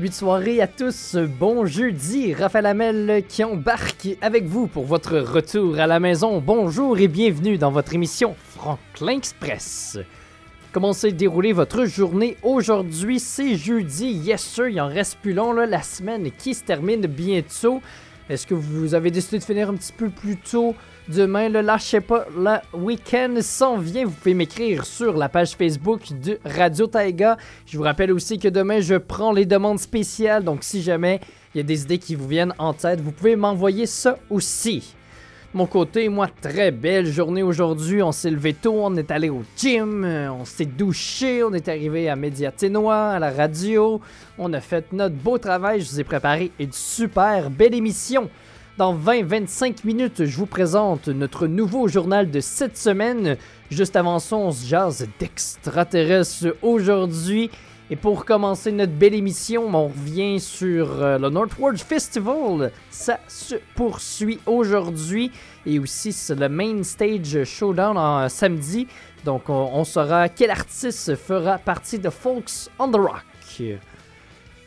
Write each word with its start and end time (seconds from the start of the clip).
Début 0.00 0.14
soirée 0.14 0.62
à 0.62 0.66
tous, 0.66 1.16
bon 1.38 1.66
jeudi, 1.66 2.32
Raphaël 2.32 2.64
Hamel 2.64 3.22
qui 3.28 3.44
embarque 3.44 4.08
avec 4.22 4.46
vous 4.46 4.66
pour 4.66 4.86
votre 4.86 5.18
retour 5.18 5.78
à 5.78 5.86
la 5.86 6.00
maison. 6.00 6.40
Bonjour 6.40 6.98
et 6.98 7.06
bienvenue 7.06 7.58
dans 7.58 7.70
votre 7.70 7.94
émission 7.94 8.34
Franklin 8.56 9.18
Express. 9.18 9.98
Comment 10.72 10.94
s'est 10.94 11.12
déroulée 11.12 11.52
votre 11.52 11.84
journée 11.84 12.38
aujourd'hui? 12.42 13.20
C'est 13.20 13.56
jeudi, 13.56 14.06
yes 14.06 14.40
sir, 14.42 14.68
il 14.68 14.80
en 14.80 14.88
reste 14.88 15.18
plus 15.18 15.34
long, 15.34 15.52
la 15.52 15.82
semaine 15.82 16.30
qui 16.30 16.54
se 16.54 16.64
termine 16.64 17.06
bientôt. 17.06 17.82
Est-ce 18.30 18.46
que 18.46 18.54
vous 18.54 18.94
avez 18.94 19.10
décidé 19.10 19.38
de 19.38 19.44
finir 19.44 19.68
un 19.68 19.74
petit 19.74 19.92
peu 19.92 20.08
plus 20.08 20.38
tôt? 20.38 20.74
Demain? 21.10 21.48
Le 21.48 21.60
lâchez 21.60 22.00
pas, 22.00 22.26
le 22.36 22.58
week-end 22.78 23.34
s'en 23.40 23.76
vient. 23.76 24.04
Vous 24.04 24.12
pouvez 24.12 24.34
m'écrire 24.34 24.84
sur 24.84 25.16
la 25.16 25.28
page 25.28 25.52
Facebook 25.52 26.02
de 26.22 26.38
Radio 26.44 26.86
Taiga. 26.86 27.36
Je 27.66 27.76
vous 27.76 27.82
rappelle 27.82 28.12
aussi 28.12 28.38
que 28.38 28.48
demain, 28.48 28.80
je 28.80 28.94
prends 28.94 29.32
les 29.32 29.46
demandes 29.46 29.78
spéciales. 29.78 30.44
Donc, 30.44 30.62
si 30.62 30.82
jamais 30.82 31.20
il 31.54 31.58
y 31.58 31.60
a 31.60 31.64
des 31.64 31.82
idées 31.82 31.98
qui 31.98 32.14
vous 32.14 32.28
viennent 32.28 32.54
en 32.58 32.72
tête, 32.72 33.00
vous 33.00 33.12
pouvez 33.12 33.36
m'envoyer 33.36 33.86
ça 33.86 34.18
aussi. 34.30 34.94
Mon 35.52 35.66
côté, 35.66 36.08
moi, 36.08 36.28
très 36.40 36.70
belle 36.70 37.06
journée 37.06 37.42
aujourd'hui. 37.42 38.02
On 38.02 38.12
s'est 38.12 38.30
levé 38.30 38.54
tôt, 38.54 38.76
on 38.76 38.96
est 38.96 39.10
allé 39.10 39.30
au 39.30 39.42
gym, 39.56 40.04
euh, 40.04 40.30
on 40.30 40.44
s'est 40.44 40.64
douché, 40.64 41.42
on 41.42 41.52
est 41.52 41.68
arrivé 41.68 42.08
à 42.08 42.14
Médiaténois, 42.14 43.10
à 43.10 43.18
la 43.18 43.32
radio. 43.32 44.00
On 44.38 44.52
a 44.52 44.60
fait 44.60 44.92
notre 44.92 45.16
beau 45.16 45.38
travail. 45.38 45.80
Je 45.80 45.90
vous 45.90 46.00
ai 46.00 46.04
préparé 46.04 46.52
une 46.60 46.72
super 46.72 47.50
belle 47.50 47.74
émission. 47.74 48.30
Dans 48.78 48.96
20-25 48.96 49.84
minutes, 49.84 50.24
je 50.24 50.36
vous 50.36 50.46
présente 50.46 51.08
notre 51.08 51.46
nouveau 51.46 51.88
journal 51.88 52.30
de 52.30 52.40
cette 52.40 52.78
semaine. 52.78 53.36
Juste 53.70 53.96
avant 53.96 54.18
ça, 54.18 54.36
on 54.36 54.52
se 54.52 55.06
d'extraterrestres 55.18 56.56
aujourd'hui. 56.62 57.50
Et 57.90 57.96
pour 57.96 58.24
commencer 58.24 58.70
notre 58.70 58.92
belle 58.92 59.14
émission, 59.14 59.66
on 59.74 59.88
revient 59.88 60.38
sur 60.38 61.02
euh, 61.02 61.18
le 61.18 61.28
Northward 61.28 61.76
Festival. 61.76 62.70
Ça 62.88 63.18
se 63.26 63.56
poursuit 63.74 64.38
aujourd'hui. 64.46 65.32
Et 65.66 65.80
aussi, 65.80 66.12
c'est 66.12 66.36
le 66.36 66.48
Main 66.48 66.84
Stage 66.84 67.42
Showdown 67.44 67.98
en 67.98 68.20
euh, 68.20 68.28
samedi. 68.28 68.86
Donc, 69.24 69.50
on, 69.50 69.70
on 69.74 69.84
saura 69.84 70.28
quel 70.28 70.50
artiste 70.50 71.16
fera 71.16 71.58
partie 71.58 71.98
de 71.98 72.10
Folks 72.10 72.70
on 72.78 72.88
the 72.88 72.96
Rock. 72.96 73.24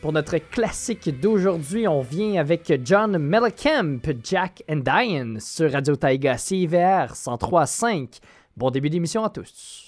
Pour 0.03 0.11
notre 0.11 0.37
classique 0.37 1.17
d'aujourd'hui, 1.21 1.87
on 1.87 2.01
vient 2.01 2.37
avec 2.37 2.73
John 2.83 3.17
Mellencamp, 3.17 3.99
Jack 4.21 4.61
and 4.69 4.81
Diane 4.83 5.39
sur 5.39 5.71
Radio 5.71 5.95
Taiga 5.95 6.37
CIVR 6.37 7.13
103.5. 7.13 8.19
Bon 8.57 8.69
début 8.69 8.89
d'émission 8.89 9.23
à 9.23 9.29
tous. 9.29 9.87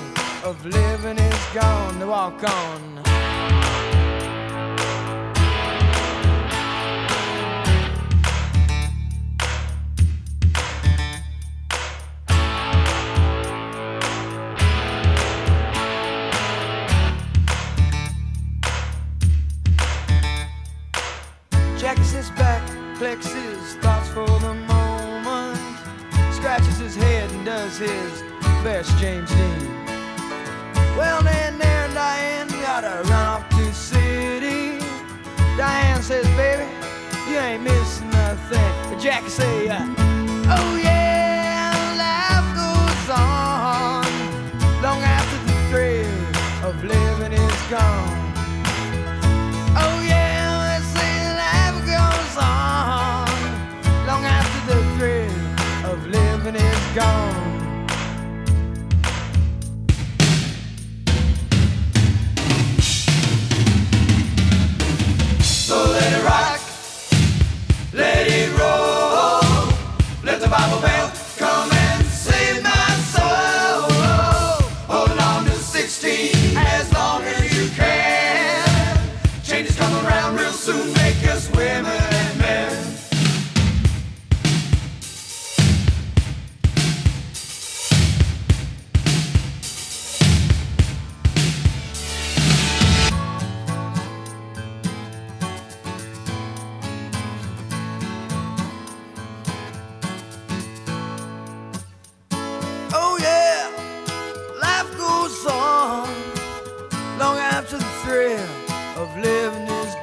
of 0.43 0.65
living 0.65 1.17
is 1.17 1.45
gone. 1.53 1.99
To 1.99 2.07
walk 2.07 2.43
on. 2.43 3.03
Jackie 21.77 22.03
sits 22.03 22.29
back, 22.31 22.67
collects 22.97 23.31
his 23.31 23.75
thoughts 23.75 24.09
for 24.09 24.25
the 24.25 24.53
moment, 24.53 25.59
scratches 26.31 26.77
his 26.77 26.95
head 26.95 27.29
and 27.31 27.45
does 27.45 27.77
his 27.77 28.23
best 28.63 28.97
James 28.97 29.29
Dean. 29.29 29.80
Well, 30.97 31.21
then 31.23 31.57
there, 31.57 31.87
Diane, 31.93 32.47
gotta 32.47 33.01
run 33.09 33.11
off 33.11 33.49
to 33.49 33.73
city. 33.73 34.79
Diane 35.57 36.01
says, 36.01 36.25
baby, 36.35 36.65
you 37.29 37.37
ain't 37.37 37.63
missing 37.63 38.09
nothing. 38.09 38.71
But 38.89 38.99
Jackie 38.99 39.29
say, 39.29 39.69
uh, 39.69 39.85
oh 40.57 40.75
yeah, 40.81 41.73
life 42.05 42.49
goes 42.55 43.09
on 43.09 44.03
long 44.81 45.01
after 45.01 45.37
the 45.47 45.55
thrill 45.69 46.67
of 46.67 46.83
living 46.83 47.33
is 47.33 47.61
gone. 47.69 48.33
Oh 49.83 49.97
yeah, 50.05 50.77
they 50.77 50.83
say 50.95 51.15
life 51.45 51.79
goes 51.85 52.35
on 52.37 53.27
long 54.07 54.23
after 54.25 54.73
the 54.73 54.79
thrill 54.97 55.91
of 55.91 56.05
living 56.07 56.55
is 56.55 56.85
gone. 56.95 57.30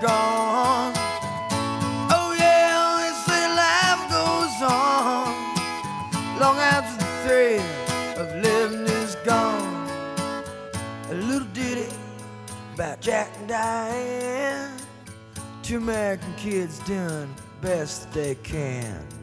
Gone. 0.00 0.92
Oh 2.10 2.34
yeah, 2.38 2.98
they 3.00 3.12
say 3.26 3.44
life 3.64 4.02
goes 4.08 4.62
on 4.62 5.34
long 6.38 6.56
after 6.58 7.04
the 7.04 7.10
thrill 7.24 7.62
of 8.20 8.42
living 8.42 8.86
is 8.86 9.16
gone. 9.24 9.88
A 11.10 11.14
little 11.14 11.48
ditty 11.48 11.92
about 12.74 13.00
Jack 13.00 13.30
and 13.38 13.48
Diane, 13.48 14.76
two 15.62 15.78
American 15.78 16.32
kids 16.36 16.78
doing 16.80 17.34
best 17.60 18.12
they 18.12 18.36
can. 18.36 19.17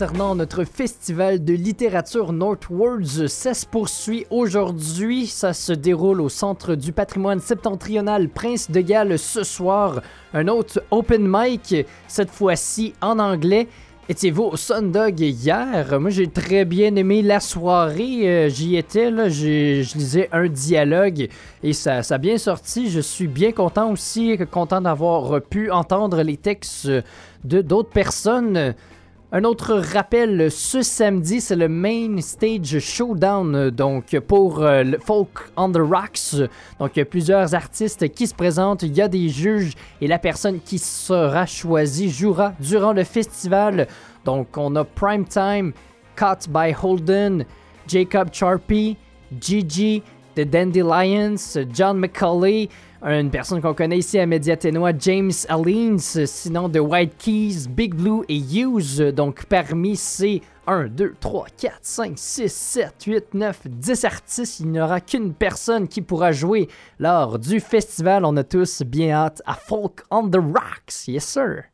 Concernant 0.00 0.34
notre 0.34 0.64
festival 0.64 1.44
de 1.44 1.52
littérature 1.52 2.32
Northwards, 2.32 3.28
ça 3.28 3.52
se 3.52 3.66
poursuit 3.66 4.24
aujourd'hui. 4.30 5.26
Ça 5.26 5.52
se 5.52 5.74
déroule 5.74 6.22
au 6.22 6.30
Centre 6.30 6.74
du 6.74 6.90
patrimoine 6.90 7.38
septentrional 7.38 8.30
Prince 8.30 8.70
de 8.70 8.80
Galles 8.80 9.18
ce 9.18 9.44
soir. 9.44 10.00
Un 10.32 10.48
autre 10.48 10.82
open 10.90 11.28
mic, 11.28 11.76
cette 12.08 12.30
fois-ci 12.30 12.94
en 13.02 13.18
anglais. 13.18 13.68
Étiez-vous 14.08 14.44
au 14.44 14.56
Sundog 14.56 15.20
hier? 15.20 16.00
Moi, 16.00 16.08
j'ai 16.08 16.28
très 16.28 16.64
bien 16.64 16.96
aimé 16.96 17.20
la 17.20 17.38
soirée. 17.38 18.26
Euh, 18.26 18.48
j'y 18.48 18.76
étais, 18.76 19.10
là. 19.10 19.28
Je 19.28 19.82
lisais 19.98 20.30
un 20.32 20.48
dialogue 20.48 21.28
et 21.62 21.74
ça, 21.74 22.02
ça 22.02 22.14
a 22.14 22.18
bien 22.18 22.38
sorti. 22.38 22.88
Je 22.88 23.00
suis 23.00 23.28
bien 23.28 23.52
content 23.52 23.92
aussi, 23.92 24.38
content 24.50 24.80
d'avoir 24.80 25.42
pu 25.42 25.70
entendre 25.70 26.22
les 26.22 26.38
textes 26.38 26.88
de 27.44 27.60
d'autres 27.60 27.90
personnes. 27.90 28.74
Un 29.32 29.44
autre 29.44 29.76
rappel, 29.76 30.50
ce 30.50 30.82
samedi, 30.82 31.40
c'est 31.40 31.54
le 31.54 31.68
Main 31.68 32.20
Stage 32.20 32.80
Showdown, 32.80 33.70
donc 33.70 34.18
pour 34.26 34.60
euh, 34.64 34.82
Folk 34.98 35.52
on 35.56 35.70
the 35.70 35.76
Rocks. 35.76 36.34
Donc, 36.80 36.96
il 36.96 36.98
y 36.98 37.02
a 37.02 37.04
plusieurs 37.04 37.54
artistes 37.54 38.08
qui 38.08 38.26
se 38.26 38.34
présentent, 38.34 38.82
il 38.82 38.92
y 38.92 39.00
a 39.00 39.06
des 39.06 39.28
juges 39.28 39.74
et 40.00 40.08
la 40.08 40.18
personne 40.18 40.58
qui 40.58 40.78
sera 40.78 41.46
choisie 41.46 42.10
jouera 42.10 42.54
durant 42.58 42.92
le 42.92 43.04
festival. 43.04 43.86
Donc, 44.24 44.56
on 44.56 44.74
a 44.74 44.82
Primetime, 44.82 45.74
Caught 46.16 46.48
by 46.48 46.74
Holden, 46.74 47.44
Jacob 47.86 48.30
Charpy, 48.32 48.96
Gigi, 49.40 50.02
The 50.34 50.40
Dandelions, 50.40 51.56
John 51.72 51.98
McCauley 51.98 52.68
une 53.02 53.30
personne 53.30 53.62
qu'on 53.62 53.72
connaît 53.72 53.98
ici 53.98 54.18
à 54.18 54.26
Mediatenois, 54.26 54.92
James 54.98 55.32
Allens, 55.48 56.26
sinon 56.26 56.68
de 56.68 56.80
White 56.80 57.16
Keys, 57.16 57.66
Big 57.68 57.94
Blue 57.94 58.24
et 58.28 58.36
Hughes. 58.38 59.12
Donc 59.14 59.46
parmi 59.46 59.96
ces 59.96 60.42
1, 60.66 60.88
2, 60.88 61.14
3, 61.18 61.46
4, 61.56 61.78
5, 61.80 62.12
6, 62.16 62.52
7, 62.52 62.94
8, 63.06 63.34
9, 63.34 63.60
10 63.66 64.04
artistes, 64.04 64.60
il 64.60 64.70
n'y 64.70 64.80
aura 64.80 65.00
qu'une 65.00 65.32
personne 65.32 65.88
qui 65.88 66.02
pourra 66.02 66.32
jouer 66.32 66.68
lors 66.98 67.38
du 67.38 67.58
festival. 67.60 68.24
On 68.24 68.36
a 68.36 68.44
tous 68.44 68.82
bien 68.82 69.12
hâte 69.12 69.42
à 69.46 69.54
Folk 69.54 70.02
on 70.10 70.28
the 70.28 70.36
Rocks. 70.36 71.08
Yes, 71.08 71.24
sir. 71.24 71.69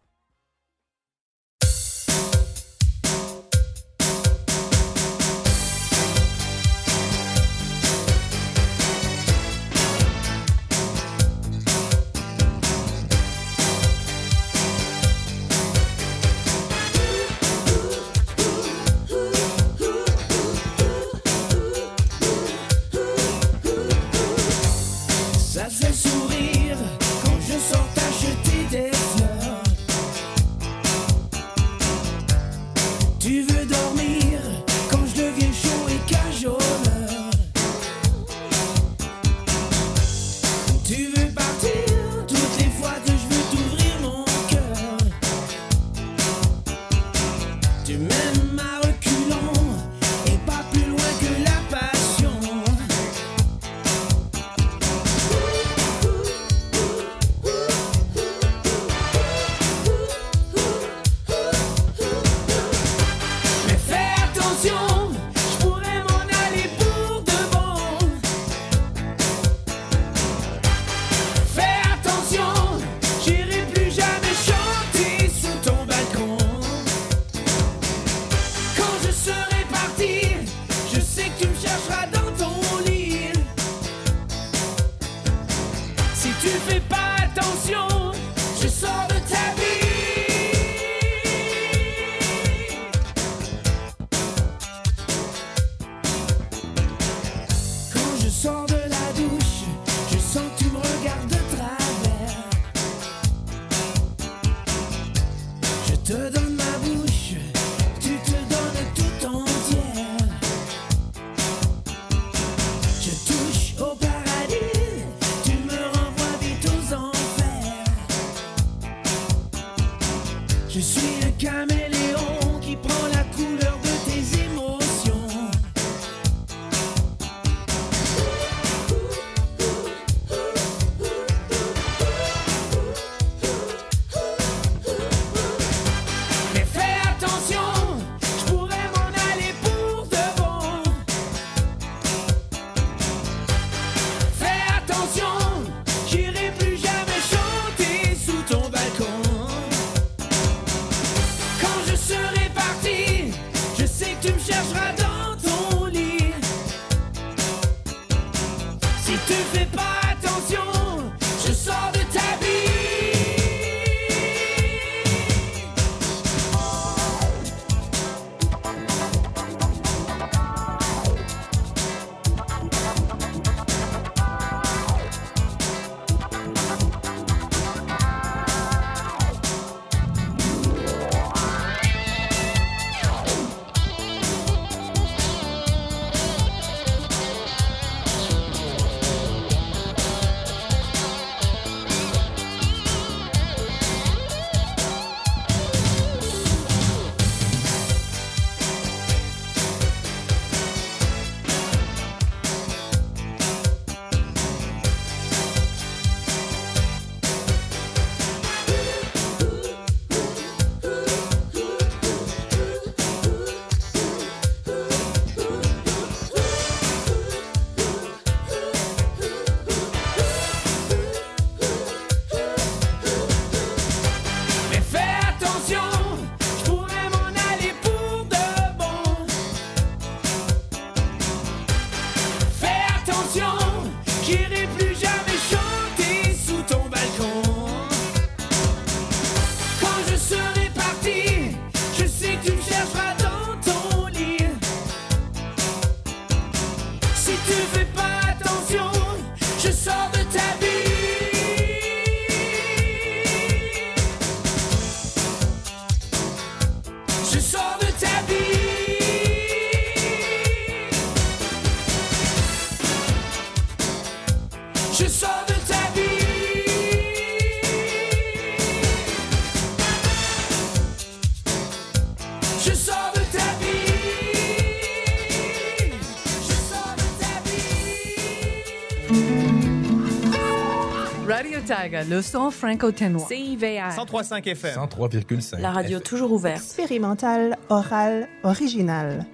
Le 282.08 282.22
son 282.22 282.50
franco-ténois. 282.50 283.26
CIVR. 283.28 283.90
103.5 283.96 284.48
FM. 284.48 284.74
103,5. 284.74 285.60
La 285.60 285.70
radio 285.70 286.00
toujours 286.00 286.32
ouverte. 286.32 286.58
expérimentale, 286.58 287.56
orale, 287.68 288.28
originale. 288.42 289.24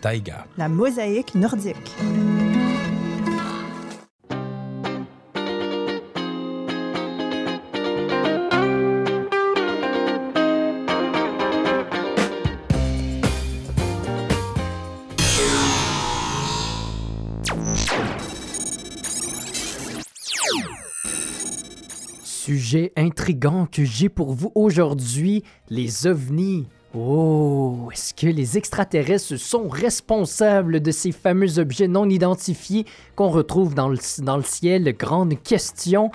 Taïga. 0.00 0.46
La 0.56 0.68
mosaïque 0.68 1.34
nordique. 1.34 1.94
Sujet 22.68 22.92
intrigant 22.98 23.64
que 23.64 23.82
j'ai 23.82 24.10
pour 24.10 24.34
vous 24.34 24.52
aujourd'hui, 24.54 25.42
les 25.70 26.06
ovnis. 26.06 26.66
Oh, 26.94 27.88
est-ce 27.90 28.12
que 28.12 28.26
les 28.26 28.58
extraterrestres 28.58 29.38
sont 29.38 29.68
responsables 29.68 30.80
de 30.80 30.90
ces 30.90 31.12
fameux 31.12 31.58
objets 31.58 31.88
non 31.88 32.10
identifiés 32.10 32.84
qu'on 33.16 33.30
retrouve 33.30 33.74
dans 33.74 33.88
le, 33.88 33.96
dans 34.18 34.36
le 34.36 34.42
ciel? 34.42 34.94
Grande 34.98 35.42
question 35.42 36.10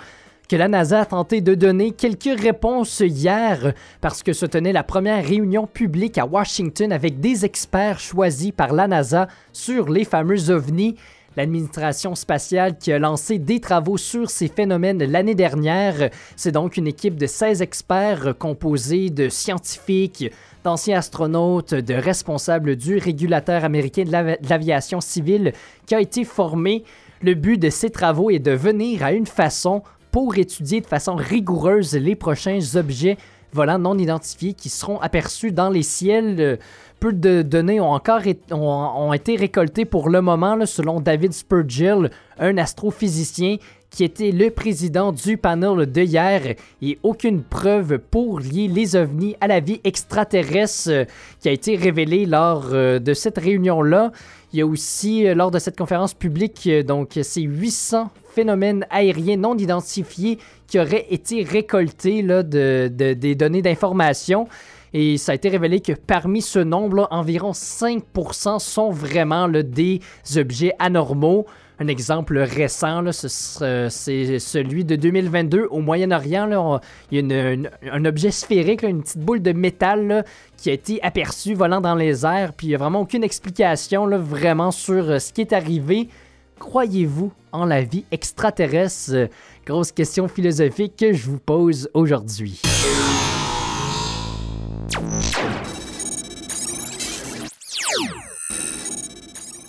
que 0.48 0.56
la 0.56 0.68
NASA 0.68 1.00
a 1.00 1.06
tenté 1.06 1.42
de 1.42 1.56
donner 1.56 1.90
quelques 1.90 2.40
réponses 2.40 3.00
hier 3.00 3.74
parce 4.00 4.22
que 4.22 4.34
se 4.34 4.46
tenait 4.46 4.74
la 4.74 4.84
première 4.84 5.26
réunion 5.26 5.66
publique 5.66 6.20
à 6.20 6.28
Washington 6.28 6.92
avec 6.92 7.20
des 7.20 7.46
experts 7.46 8.00
choisis 8.00 8.52
par 8.52 8.74
la 8.74 8.88
NASA 8.88 9.28
sur 9.54 9.90
les 9.90 10.06
fameux 10.06 10.52
ovnis. 10.52 10.98
L'administration 11.36 12.14
spatiale 12.14 12.78
qui 12.78 12.92
a 12.92 13.00
lancé 13.00 13.40
des 13.40 13.60
travaux 13.60 13.98
sur 13.98 14.30
ces 14.30 14.48
phénomènes 14.48 15.04
l'année 15.04 15.34
dernière, 15.34 16.10
c'est 16.36 16.52
donc 16.52 16.78
une 16.78 16.86
équipe 16.88 17.16
de 17.16 17.26
16 17.26 17.62
experts 17.64 18.36
composée 18.38 19.10
de 19.10 19.30
scientifiques, 19.30 20.32
d'anciens 20.64 21.00
astronautes, 21.00 21.74
de 21.74 21.94
responsables 21.96 22.76
du 22.76 22.98
régulateur 22.98 23.64
américain 23.66 24.04
de 24.04 24.12
l'avi- 24.12 24.38
de 24.42 24.50
l'aviation 24.50 25.02
civile 25.02 25.54
qui 25.88 25.96
a 25.96 26.02
été 26.02 26.24
formée. 26.24 26.84
Le 27.22 27.34
but 27.34 27.58
de 27.58 27.70
ces 27.72 27.90
travaux 27.90 28.30
est 28.30 28.40
de 28.40 28.52
venir 28.52 29.04
à 29.04 29.12
une 29.12 29.28
façon 29.28 29.82
pour 30.12 30.38
étudier 30.38 30.82
de 30.82 30.86
façon 30.86 31.16
rigoureuse 31.16 31.96
les 31.96 32.16
prochains 32.16 32.60
objets 32.76 33.18
volants 33.52 33.80
non 33.80 33.98
identifiés 33.98 34.54
qui 34.54 34.70
seront 34.70 35.00
aperçus 35.00 35.52
dans 35.52 35.70
les 35.70 35.84
ciels. 35.84 36.60
Peu 37.04 37.12
de 37.12 37.42
données 37.42 37.82
ont 37.82 37.92
encore 37.92 38.22
ont, 38.52 38.56
ont 38.56 39.12
été 39.12 39.36
récoltées 39.36 39.84
pour 39.84 40.08
le 40.08 40.22
moment, 40.22 40.66
selon 40.66 41.02
David 41.02 41.34
Spurgill, 41.34 42.10
un 42.40 42.58
astrophysicien 42.58 43.58
qui 43.90 44.06
était 44.06 44.32
le 44.32 44.50
président 44.52 45.12
du 45.12 45.36
panel 45.36 45.92
de 45.92 46.02
hier, 46.02 46.56
et 46.82 47.00
aucune 47.04 47.44
preuve 47.44 48.00
pour 48.00 48.40
lier 48.40 48.70
les 48.70 48.96
ovnis 48.96 49.36
à 49.42 49.48
la 49.48 49.60
vie 49.60 49.82
extraterrestre 49.84 50.90
euh, 50.92 51.06
qui 51.42 51.50
a 51.50 51.52
été 51.52 51.76
révélée 51.76 52.26
lors 52.26 52.70
euh, 52.72 53.00
de 53.00 53.14
cette 53.14 53.38
réunion-là. 53.38 54.14
Il 54.54 54.60
y 54.60 54.62
a 54.62 54.66
aussi, 54.66 55.28
euh, 55.28 55.36
lors 55.36 55.52
de 55.52 55.60
cette 55.60 55.78
conférence 55.78 56.14
publique, 56.14 56.70
donc 56.88 57.20
ces 57.22 57.42
800 57.42 58.12
phénomènes 58.34 58.86
aériens 58.90 59.36
non 59.36 59.58
identifiés 59.58 60.40
qui 60.68 60.80
auraient 60.80 61.08
été 61.10 61.44
récoltés 61.44 62.24
de, 62.24 62.88
de- 62.88 63.14
des 63.14 63.36
données 63.36 63.62
d'information. 63.62 64.48
Et 64.94 65.18
ça 65.18 65.32
a 65.32 65.36
été 65.36 65.50
révélé 65.50 65.80
que 65.82 65.94
parmi 65.94 66.42
ce 66.42 66.60
nombre-là, 66.60 67.08
environ 67.12 67.52
5% 67.52 68.60
sont 68.60 68.92
vraiment 68.92 69.50
des 69.50 70.00
objets 70.38 70.74
anormaux. 70.80 71.46
Un 71.80 71.88
exemple 71.88 72.38
récent, 72.38 73.12
sera- 73.12 73.90
c'est 73.90 74.38
celui 74.38 74.86
de 74.86 74.96
2022 74.96 75.68
au 75.72 75.80
Moyen-Orient. 75.80 76.80
Il 77.12 77.26
y 77.32 77.34
a 77.34 77.56
un 77.92 78.06
objet 78.06 78.30
sphérique, 78.30 78.84
une 78.84 79.02
petite 79.02 79.20
boule 79.20 79.42
de 79.42 79.52
métal 79.54 80.24
qui 80.58 80.70
a 80.70 80.74
été 80.74 81.02
aperçue 81.02 81.56
volant 81.56 81.82
dans 81.82 81.96
les 81.96 82.24
airs. 82.26 82.54
Puis 82.56 82.68
il 82.68 82.70
n'y 82.70 82.76
a 82.76 82.78
vraiment 82.78 83.02
aucune 83.02 83.24
explication 83.24 84.08
vraiment 84.20 84.70
sur 84.70 85.10
euh, 85.10 85.20
ce 85.20 85.34
qui 85.34 85.42
est 85.42 85.52
arrivé. 85.54 86.08
Croyez-vous 86.60 87.32
en 87.52 87.66
la 87.66 87.82
vie 87.82 88.06
extraterrestre? 88.12 89.12
Euh, 89.14 89.28
Grosse 89.66 89.92
question 89.92 90.28
philosophique 90.28 90.94
que 90.98 91.12
je 91.14 91.26
vous 91.30 91.40
pose 91.40 91.90
aujourd'hui. 91.96 92.62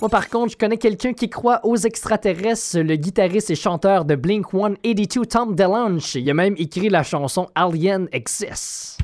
Moi, 0.05 0.11
par 0.11 0.29
contre, 0.29 0.53
je 0.53 0.59
connais 0.59 0.77
quelqu'un 0.77 1.15
qui 1.15 1.31
croit 1.31 1.61
aux 1.65 1.77
extraterrestres, 1.77 2.79
le 2.81 2.97
guitariste 2.97 3.49
et 3.51 3.55
chanteur 3.55 4.05
de 4.05 4.17
Blink 4.17 4.51
182, 4.51 5.25
Tom 5.25 5.55
DeLonge. 5.55 6.17
Il 6.17 6.31
a 6.31 6.35
même 6.35 6.55
écrit 6.59 6.91
la 6.91 7.03
chanson 7.03 7.49
Alien 7.55 8.09
Exists. 8.13 8.99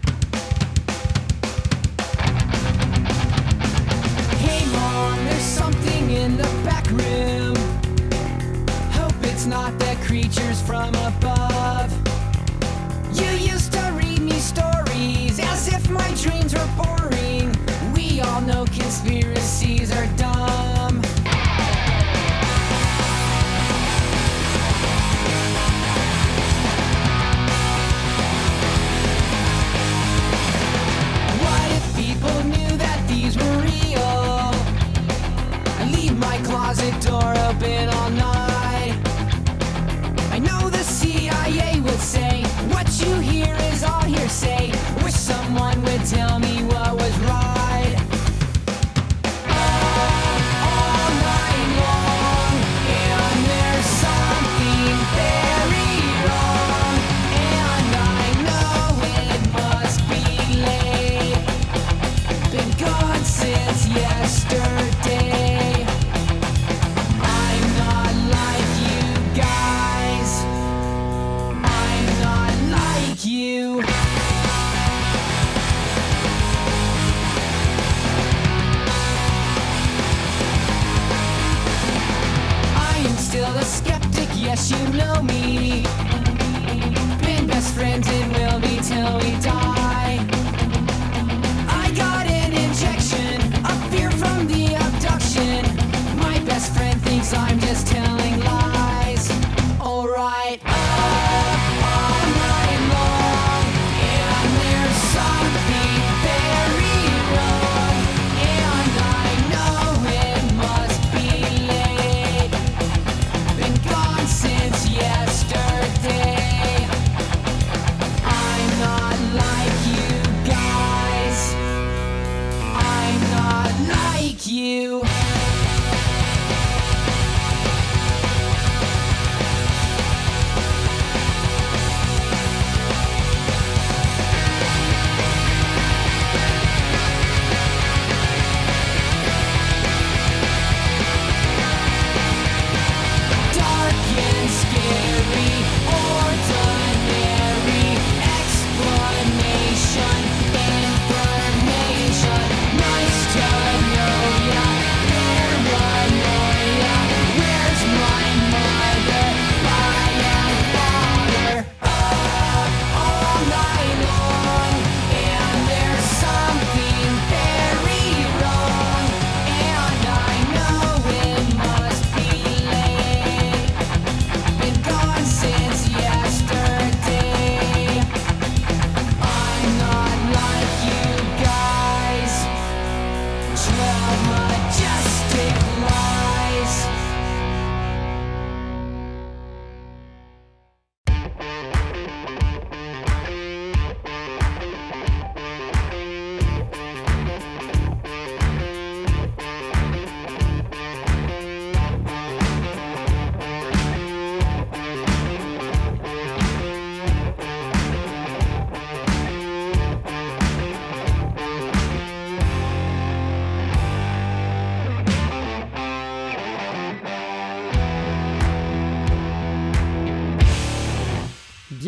Tell 46.11 46.40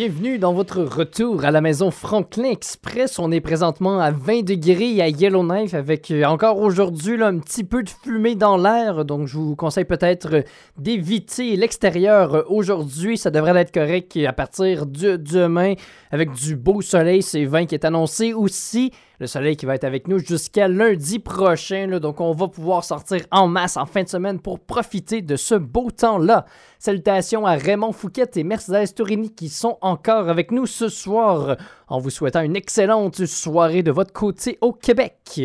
Bienvenue 0.04 0.36
dans 0.36 0.52
votre 0.52 0.82
retour 0.82 1.44
à 1.44 1.52
la 1.52 1.60
maison 1.60 1.92
Franklin 1.92 2.50
Express. 2.50 3.20
On 3.20 3.30
est 3.30 3.40
présentement 3.40 4.00
à 4.00 4.10
20 4.10 4.42
degrés 4.42 5.00
à 5.00 5.06
Yellowknife 5.06 5.74
avec 5.74 6.10
euh, 6.10 6.24
encore 6.24 6.58
aujourd'hui 6.58 7.22
un 7.22 7.38
petit 7.38 7.62
peu 7.62 7.84
de 7.84 7.88
fumée 7.88 8.34
dans 8.34 8.56
l'air. 8.56 9.04
Donc 9.04 9.28
je 9.28 9.36
vous 9.36 9.54
conseille 9.54 9.84
peut-être 9.84 10.34
euh, 10.34 10.42
d'éviter 10.76 11.54
l'extérieur 11.54 12.34
euh, 12.34 12.42
aujourd'hui. 12.48 13.16
Ça 13.16 13.30
devrait 13.30 13.56
être 13.60 13.72
correct 13.72 14.18
à 14.26 14.32
partir 14.32 14.86
de 14.86 15.14
demain 15.14 15.74
avec 16.12 16.31
du 16.33 16.55
beau 16.55 16.83
soleil. 16.83 17.22
C'est 17.22 17.44
20 17.44 17.66
qui 17.66 17.75
est 17.75 17.85
annoncé 17.85 18.35
aussi. 18.35 18.92
Le 19.18 19.27
soleil 19.27 19.57
qui 19.57 19.66
va 19.66 19.75
être 19.75 19.85
avec 19.85 20.07
nous 20.07 20.18
jusqu'à 20.18 20.68
lundi 20.68 21.18
prochain. 21.18 21.98
donc 21.98 22.20
on 22.20 22.33
va 22.33 22.48
pouvoir 22.48 22.85
sortir 22.85 23.22
en 23.31 23.48
masse 23.48 23.77
en 23.77 23.87
fin 23.87 24.03
de 24.03 24.09
semaine 24.09 24.38
pour 24.38 24.61
profiter 24.61 25.22
de 25.22 25.37
ce 25.37 25.55
beau 25.55 25.90
temps-là. 25.90 26.44
Salutations 26.79 27.46
à 27.46 27.55
Raymond 27.55 27.92
Fouquet 27.92 28.31
et 28.37 28.44
Mercedes 28.44 28.94
Tourini 28.94 29.31
qui 29.31 29.48
sont 29.48 29.79
encore 29.81 30.29
avec 30.29 30.51
nous 30.51 30.66
ce 30.66 30.88
soir 30.88 31.57
en 31.88 31.98
vous 31.98 32.11
souhaitant 32.11 32.42
une 32.42 32.57
excellente 32.57 33.25
soirée 33.25 33.83
de 33.83 33.90
votre 33.90 34.12
côté 34.12 34.59
au 34.61 34.72
Québec. 34.72 35.40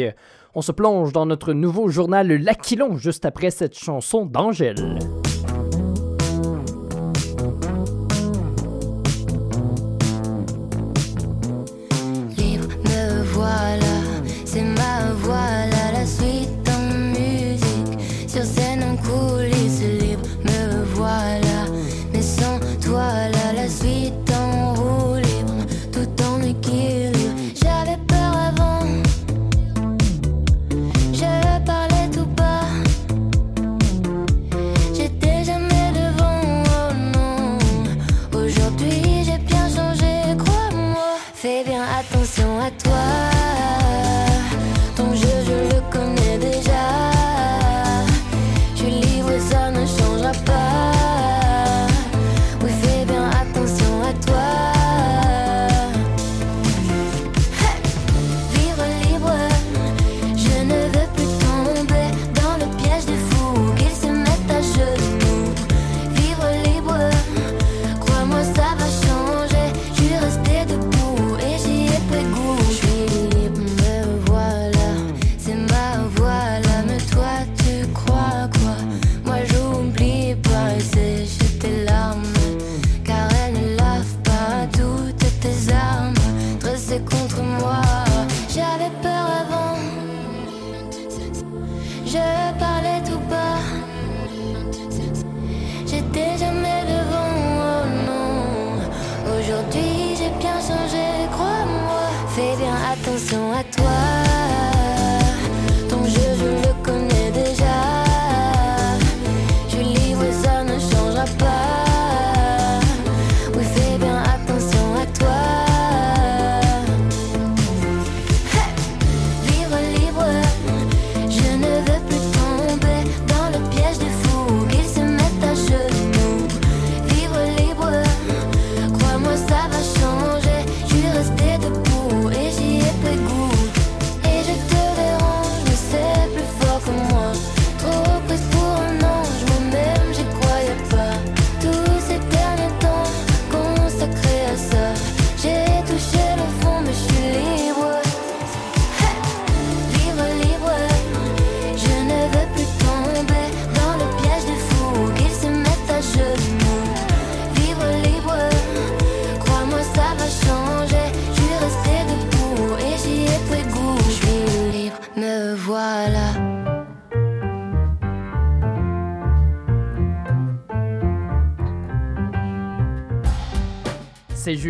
On 0.53 0.61
se 0.61 0.71
plonge 0.71 1.13
dans 1.13 1.27
notre 1.27 1.53
nouveau 1.53 1.87
journal 1.87 2.27
L'Aquilon 2.27 2.97
juste 2.97 3.25
après 3.25 3.51
cette 3.51 3.77
chanson 3.77 4.25
d'Angèle. 4.25 4.97
Sur 19.03 19.13
scène 19.69 19.93
en 19.93 19.96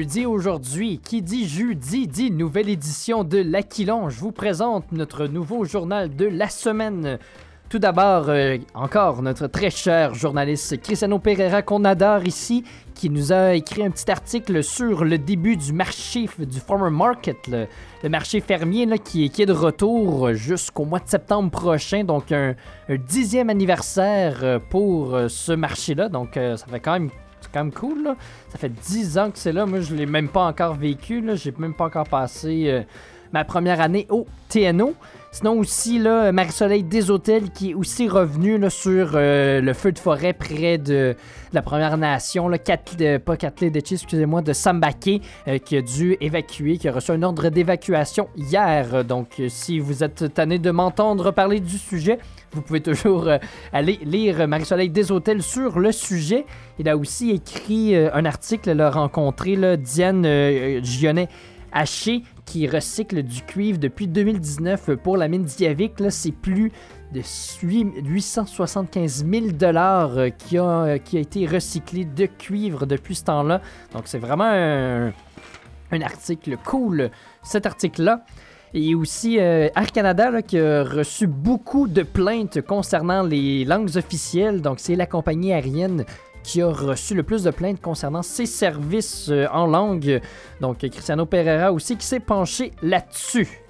jeudi 0.07 0.25
aujourd'hui. 0.25 0.99
Qui 0.99 1.21
dit 1.21 1.47
jeudi 1.49 2.07
dit 2.07 2.31
nouvelle 2.31 2.69
édition 2.69 3.25
de 3.25 3.39
l'Aquilon. 3.39 4.09
Je 4.09 4.17
vous 4.21 4.31
présente 4.31 4.89
notre 4.93 5.27
nouveau 5.27 5.65
journal 5.65 6.15
de 6.15 6.25
la 6.25 6.47
semaine. 6.47 7.19
Tout 7.67 7.79
d'abord, 7.79 8.29
euh, 8.29 8.57
encore 8.73 9.21
notre 9.21 9.47
très 9.47 9.69
cher 9.69 10.13
journaliste 10.13 10.79
Cristiano 10.81 11.19
Pereira 11.19 11.61
qu'on 11.61 11.83
adore 11.83 12.25
ici, 12.25 12.63
qui 12.95 13.09
nous 13.09 13.33
a 13.33 13.55
écrit 13.55 13.83
un 13.83 13.91
petit 13.91 14.09
article 14.09 14.63
sur 14.63 15.03
le 15.03 15.17
début 15.17 15.57
du 15.57 15.73
marché 15.73 16.29
du 16.39 16.59
Farmer 16.61 16.89
Market, 16.89 17.35
le, 17.49 17.67
marché 18.07 18.39
fermier 18.39 18.85
là, 18.85 18.97
qui, 18.97 19.25
est, 19.25 19.45
de 19.45 19.51
retour 19.51 20.31
jusqu'au 20.31 20.85
mois 20.85 20.99
de 20.99 21.09
septembre 21.09 21.51
prochain. 21.51 22.05
Donc 22.05 22.31
un, 22.31 22.55
dixième 22.89 23.49
anniversaire 23.49 24.39
euh, 24.43 24.59
pour 24.69 25.15
euh, 25.15 25.27
ce 25.27 25.51
marché-là. 25.51 26.07
Donc 26.07 26.35
ça 26.35 26.65
fait 26.65 26.79
quand 26.79 26.93
même 26.93 27.09
c'est 27.41 27.51
quand 27.51 27.63
même 27.63 27.73
cool, 27.73 28.03
là. 28.03 28.15
Ça 28.49 28.57
fait 28.57 28.69
10 28.69 29.17
ans 29.17 29.31
que 29.31 29.37
c'est 29.37 29.53
là. 29.53 29.65
Moi, 29.65 29.81
je 29.81 29.93
l'ai 29.95 30.05
même 30.05 30.29
pas 30.29 30.45
encore 30.45 30.73
vécu. 30.75 31.23
J'ai 31.35 31.53
même 31.57 31.73
pas 31.73 31.85
encore 31.85 32.07
passé 32.07 32.65
euh, 32.67 32.81
ma 33.31 33.43
première 33.45 33.79
année 33.81 34.07
au 34.09 34.25
TNO. 34.49 34.93
Sinon 35.31 35.59
aussi, 35.59 35.99
là, 35.99 36.31
Marie-Soleil 36.31 36.83
Deshôtels 36.83 37.51
qui 37.51 37.71
est 37.71 37.73
aussi 37.75 38.07
revenu 38.07 38.57
là, 38.57 38.69
sur 38.69 39.11
euh, 39.13 39.61
le 39.61 39.73
feu 39.73 39.91
de 39.91 39.99
forêt 39.99 40.33
près 40.33 40.77
de, 40.79 40.85
de 40.87 41.15
la 41.53 41.61
Première 41.61 41.95
Nation, 41.97 42.49
de- 42.49 43.17
pas 43.17 43.37
Catley 43.37 43.69
excusez-moi, 43.75 44.41
de 44.41 44.53
Sambake, 44.53 45.21
euh, 45.47 45.57
qui 45.59 45.77
a 45.77 45.81
dû 45.81 46.17
évacuer, 46.21 46.77
qui 46.77 46.87
a 46.87 46.91
reçu 46.91 47.11
un 47.11 47.21
ordre 47.21 47.49
d'évacuation 47.49 48.29
hier. 48.35 49.03
Donc, 49.03 49.41
si 49.49 49.79
vous 49.79 50.03
êtes 50.03 50.33
tanné 50.33 50.57
de 50.59 50.71
m'entendre 50.71 51.31
parler 51.31 51.59
du 51.59 51.77
sujet, 51.77 52.17
vous 52.57 52.63
pouvez 52.63 52.81
toujours 52.81 53.27
euh, 53.27 53.37
aller 53.71 53.99
lire 54.03 54.47
Marie-Soleil 54.47 54.89
Deshôtels 54.89 55.43
sur 55.43 55.79
le 55.79 55.91
sujet. 55.91 56.45
Il 56.79 56.89
a 56.89 56.97
aussi 56.97 57.29
écrit 57.29 57.95
euh, 57.95 58.09
un 58.13 58.25
article, 58.25 58.69
elle 58.69 58.81
a 58.81 58.89
rencontré 58.89 59.77
Diane 59.77 60.25
euh, 60.25 60.81
Gionnet 60.83 61.29
Haché 61.71 62.23
qui 62.45 62.67
recycle 62.67 63.21
du 63.21 63.43
cuivre 63.43 63.77
depuis 63.77 64.07
2019 64.07 64.95
pour 64.95 65.17
la 65.17 65.27
mine 65.27 65.43
d'Iavik. 65.43 65.93
C'est 66.09 66.31
plus 66.31 66.71
de 67.13 67.21
8 67.61 68.01
875 68.03 69.25
000 69.29 69.47
dollars 69.51 70.15
qui 70.39 70.57
a, 70.57 70.95
été 70.95 71.45
recyclé 71.45 72.05
de 72.05 72.25
cuivre 72.25 72.87
depuis 72.87 73.15
ce 73.15 73.25
temps-là. 73.25 73.61
Donc 73.93 74.03
c'est 74.05 74.17
vraiment 74.17 75.13
un 75.91 76.01
article 76.01 76.57
cool, 76.65 77.11
cet 77.43 77.65
article-là. 77.65 78.25
Et 78.73 78.95
aussi 78.95 79.39
euh, 79.39 79.69
Air 79.75 79.91
Canada 79.91 80.41
qui 80.41 80.59
a 80.59 80.83
reçu 80.83 81.27
beaucoup 81.27 81.87
de 81.87 82.03
plaintes 82.03 82.61
concernant 82.61 83.23
les 83.23 83.65
langues 83.65 83.95
officielles. 83.95 84.61
Donc 84.61 84.79
c'est 84.79 84.95
la 84.95 85.05
compagnie 85.05 85.53
aérienne 85.53 86.05
qui 86.43 86.61
a 86.61 86.69
reçu 86.69 87.13
le 87.13 87.23
plus 87.23 87.43
de 87.43 87.51
plaintes 87.51 87.81
concernant 87.81 88.21
ses 88.21 88.45
services 88.45 89.29
euh, 89.29 89.47
en 89.51 89.67
langue. 89.67 90.21
Donc 90.61 90.79
Cristiano 90.79 91.25
Pereira 91.25 91.71
aussi 91.71 91.97
qui 91.97 92.05
s'est 92.05 92.19
penché 92.19 92.71
là-dessus. 92.81 93.66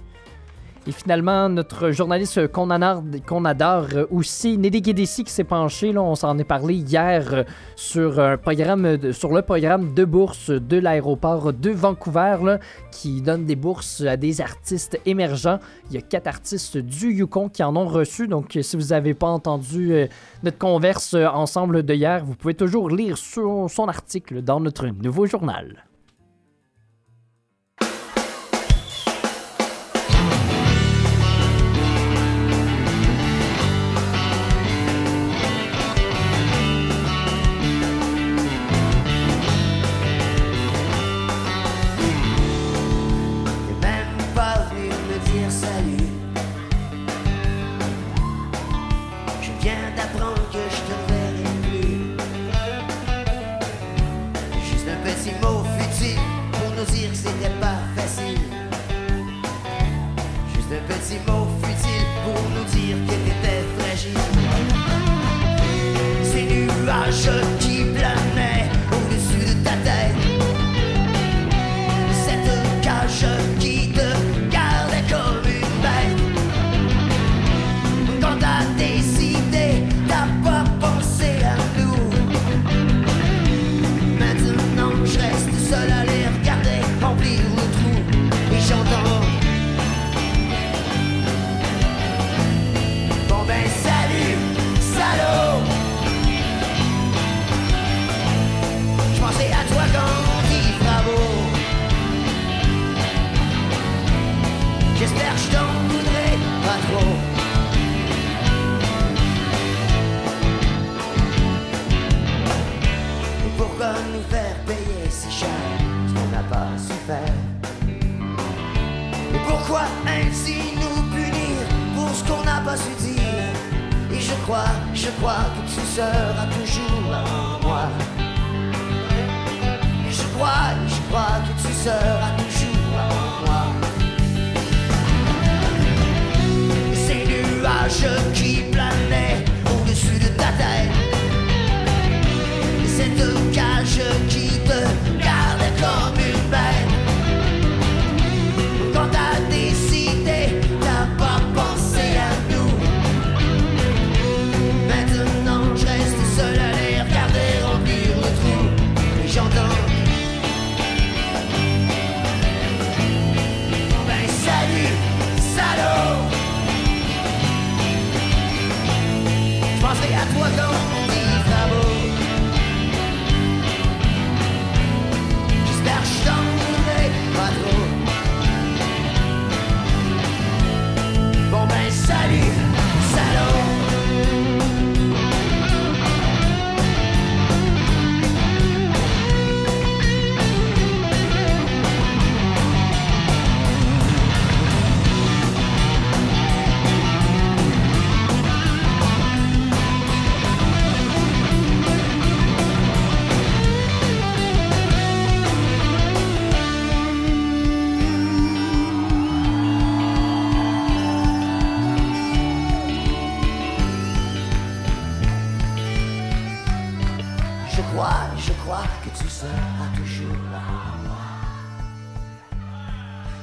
Et 0.87 0.93
finalement, 0.93 1.49
notre 1.49 1.91
journaliste 1.91 2.47
qu'on 2.47 2.69
adore 2.69 3.87
aussi, 4.09 4.57
Nelly 4.57 4.81
Guédessi, 4.81 5.25
qui 5.25 5.33
s'est 5.33 5.43
penché, 5.43 5.91
là, 5.91 6.01
on 6.01 6.15
s'en 6.15 6.37
est 6.37 6.45
parlé 6.45 6.75
hier, 6.75 7.33
euh, 7.33 7.43
sur, 7.75 8.21
un 8.21 8.37
programme 8.37 9.11
sur 9.11 9.33
le 9.33 9.41
programme 9.41 9.93
de 9.93 10.05
bourse 10.05 10.49
de 10.49 10.77
l'aéroport 10.77 11.51
de 11.51 11.71
Vancouver, 11.71 12.37
là, 12.41 12.59
qui 12.89 13.21
donne 13.21 13.43
des 13.43 13.57
bourses 13.57 13.99
à 13.99 14.15
des 14.15 14.39
artistes 14.39 14.97
émergents. 15.05 15.59
Il 15.89 15.95
y 15.95 15.97
a 15.97 16.01
quatre 16.01 16.27
artistes 16.27 16.77
du 16.77 17.11
Yukon 17.11 17.49
qui 17.49 17.63
en 17.63 17.75
ont 17.75 17.87
reçu, 17.87 18.29
donc 18.29 18.57
si 18.61 18.77
vous 18.77 18.87
n'avez 18.87 19.13
pas 19.13 19.27
entendu 19.27 19.91
euh, 19.91 20.07
notre 20.43 20.57
converse 20.57 21.15
euh, 21.15 21.27
ensemble 21.27 21.83
de 21.83 21.93
hier, 21.93 22.23
vous 22.23 22.35
pouvez 22.35 22.53
toujours 22.53 22.89
lire 22.89 23.17
son 23.17 23.67
article 23.89 24.41
dans 24.41 24.61
notre 24.61 24.87
nouveau 24.87 25.25
journal. 25.25 25.86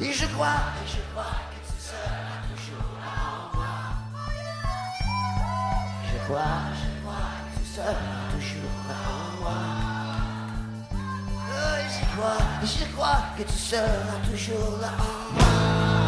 Et 0.06 0.12
je 0.12 0.26
crois, 0.26 0.60
et 0.84 0.86
je 0.86 1.00
crois 1.12 1.24
que 1.50 1.58
tu 1.66 1.80
seras 1.80 2.36
toujours 2.52 2.90
en 3.00 3.56
moi. 3.56 3.74
Je 6.04 6.16
crois, 6.26 6.60
je 6.76 6.88
crois 7.00 7.30
que 7.40 7.58
tu 7.58 7.64
seras 7.74 7.94
toujours 8.34 8.76
en 8.90 9.40
moi. 9.40 9.62
Et 11.56 11.88
je 11.88 12.04
crois, 12.14 12.42
et 12.62 12.66
je 12.66 12.84
crois 12.94 13.22
que 13.38 13.42
tu 13.44 13.58
seras 13.58 14.18
toujours 14.30 14.78
là 14.82 14.92
en 14.98 15.34
moi. 15.34 16.03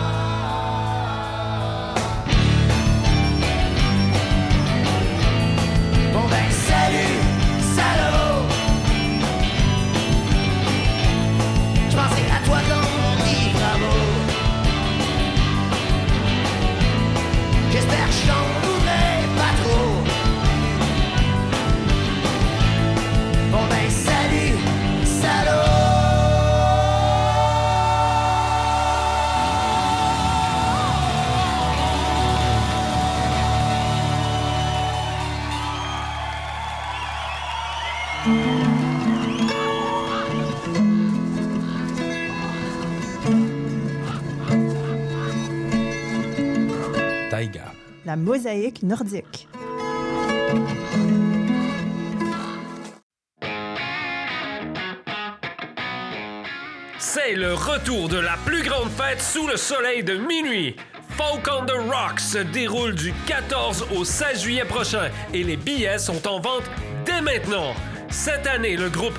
la 48.06 48.14
mosaïque 48.14 48.84
nordique. 48.84 49.48
C'est 56.98 57.34
le 57.34 57.52
retour 57.54 58.08
de 58.08 58.18
la 58.18 58.36
plus 58.44 58.62
grande 58.62 58.90
fête 58.90 59.20
sous 59.20 59.48
le 59.48 59.56
soleil 59.56 60.04
de 60.04 60.16
minuit. 60.16 60.76
Folk 61.16 61.48
on 61.50 61.66
the 61.66 61.72
Rocks 61.90 62.20
se 62.20 62.38
déroule 62.38 62.94
du 62.94 63.12
14 63.26 63.88
au 63.96 64.04
16 64.04 64.42
juillet 64.42 64.64
prochain 64.64 65.10
et 65.34 65.42
les 65.42 65.56
billets 65.56 65.98
sont 65.98 66.28
en 66.28 66.38
vente 66.38 66.70
dès 67.04 67.20
maintenant. 67.20 67.74
Cette 68.08 68.46
année, 68.46 68.76
le 68.76 68.88
groupe 68.88 69.18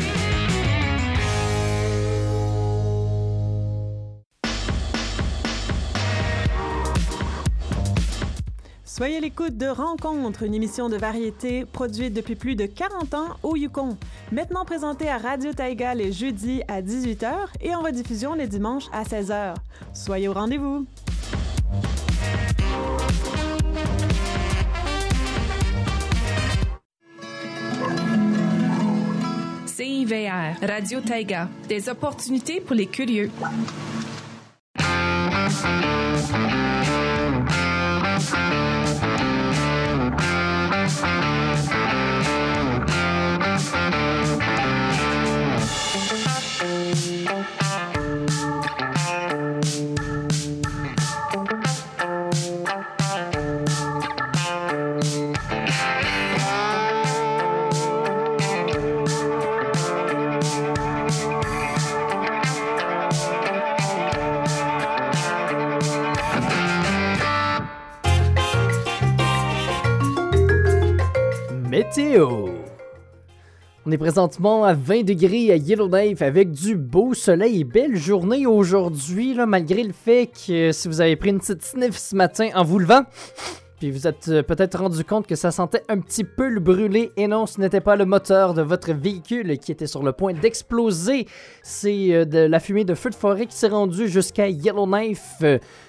Soyez 9.01 9.17
à 9.17 9.19
l'écoute 9.19 9.57
de 9.57 9.65
Rencontre, 9.65 10.43
une 10.43 10.53
émission 10.53 10.87
de 10.87 10.95
variété 10.95 11.65
produite 11.65 12.13
depuis 12.13 12.35
plus 12.35 12.55
de 12.55 12.67
40 12.67 13.15
ans 13.15 13.29
au 13.41 13.55
Yukon. 13.55 13.97
Maintenant 14.31 14.63
présentée 14.63 15.09
à 15.09 15.17
Radio 15.17 15.53
Taïga 15.53 15.95
les 15.95 16.11
jeudis 16.11 16.61
à 16.67 16.83
18h 16.83 17.33
et 17.61 17.73
en 17.73 17.81
rediffusion 17.81 18.35
les 18.35 18.45
dimanches 18.45 18.85
à 18.93 19.01
16h. 19.01 19.55
Soyez 19.95 20.27
au 20.27 20.33
rendez-vous! 20.33 20.85
CIVR, 29.65 30.59
Radio 30.61 31.01
Taïga, 31.01 31.49
des 31.67 31.89
opportunités 31.89 32.61
pour 32.61 32.75
les 32.75 32.85
curieux. 32.85 33.31
Meteu! 71.71 72.40
On 73.83 73.91
est 73.91 73.97
présentement 73.97 74.63
à 74.63 74.75
20 74.75 75.01
degrés 75.01 75.51
à 75.51 75.55
Yellowknife 75.55 76.21
avec 76.21 76.51
du 76.51 76.75
beau 76.75 77.15
soleil 77.15 77.61
et 77.61 77.63
belle 77.63 77.95
journée 77.95 78.45
aujourd'hui, 78.45 79.35
malgré 79.47 79.81
le 79.81 79.91
fait 79.91 80.27
que 80.27 80.71
si 80.71 80.87
vous 80.87 81.01
avez 81.01 81.15
pris 81.15 81.31
une 81.31 81.39
petite 81.39 81.63
sniff 81.63 81.97
ce 81.97 82.15
matin 82.15 82.49
en 82.53 82.63
vous 82.63 82.77
levant, 82.77 83.01
puis 83.81 83.89
vous 83.89 84.05
êtes 84.05 84.27
euh, 84.27 84.43
peut-être 84.43 84.77
rendu 84.77 85.03
compte 85.03 85.25
que 85.25 85.33
ça 85.33 85.49
sentait 85.49 85.81
un 85.89 85.97
petit 85.97 86.23
peu 86.23 86.49
le 86.49 86.59
brûler. 86.59 87.11
Et 87.17 87.25
non, 87.25 87.47
ce 87.47 87.59
n'était 87.59 87.81
pas 87.81 87.95
le 87.95 88.05
moteur 88.05 88.53
de 88.53 88.61
votre 88.61 88.93
véhicule 88.93 89.57
qui 89.57 89.71
était 89.71 89.87
sur 89.87 90.03
le 90.03 90.11
point 90.11 90.33
d'exploser. 90.33 91.25
C'est 91.63 92.13
euh, 92.13 92.25
de 92.25 92.37
la 92.37 92.59
fumée 92.59 92.83
de 92.83 92.93
feu 92.93 93.09
de 93.09 93.15
forêt 93.15 93.47
qui 93.47 93.55
s'est 93.55 93.69
rendue 93.69 94.07
jusqu'à 94.07 94.47
Yellowknife. 94.47 95.41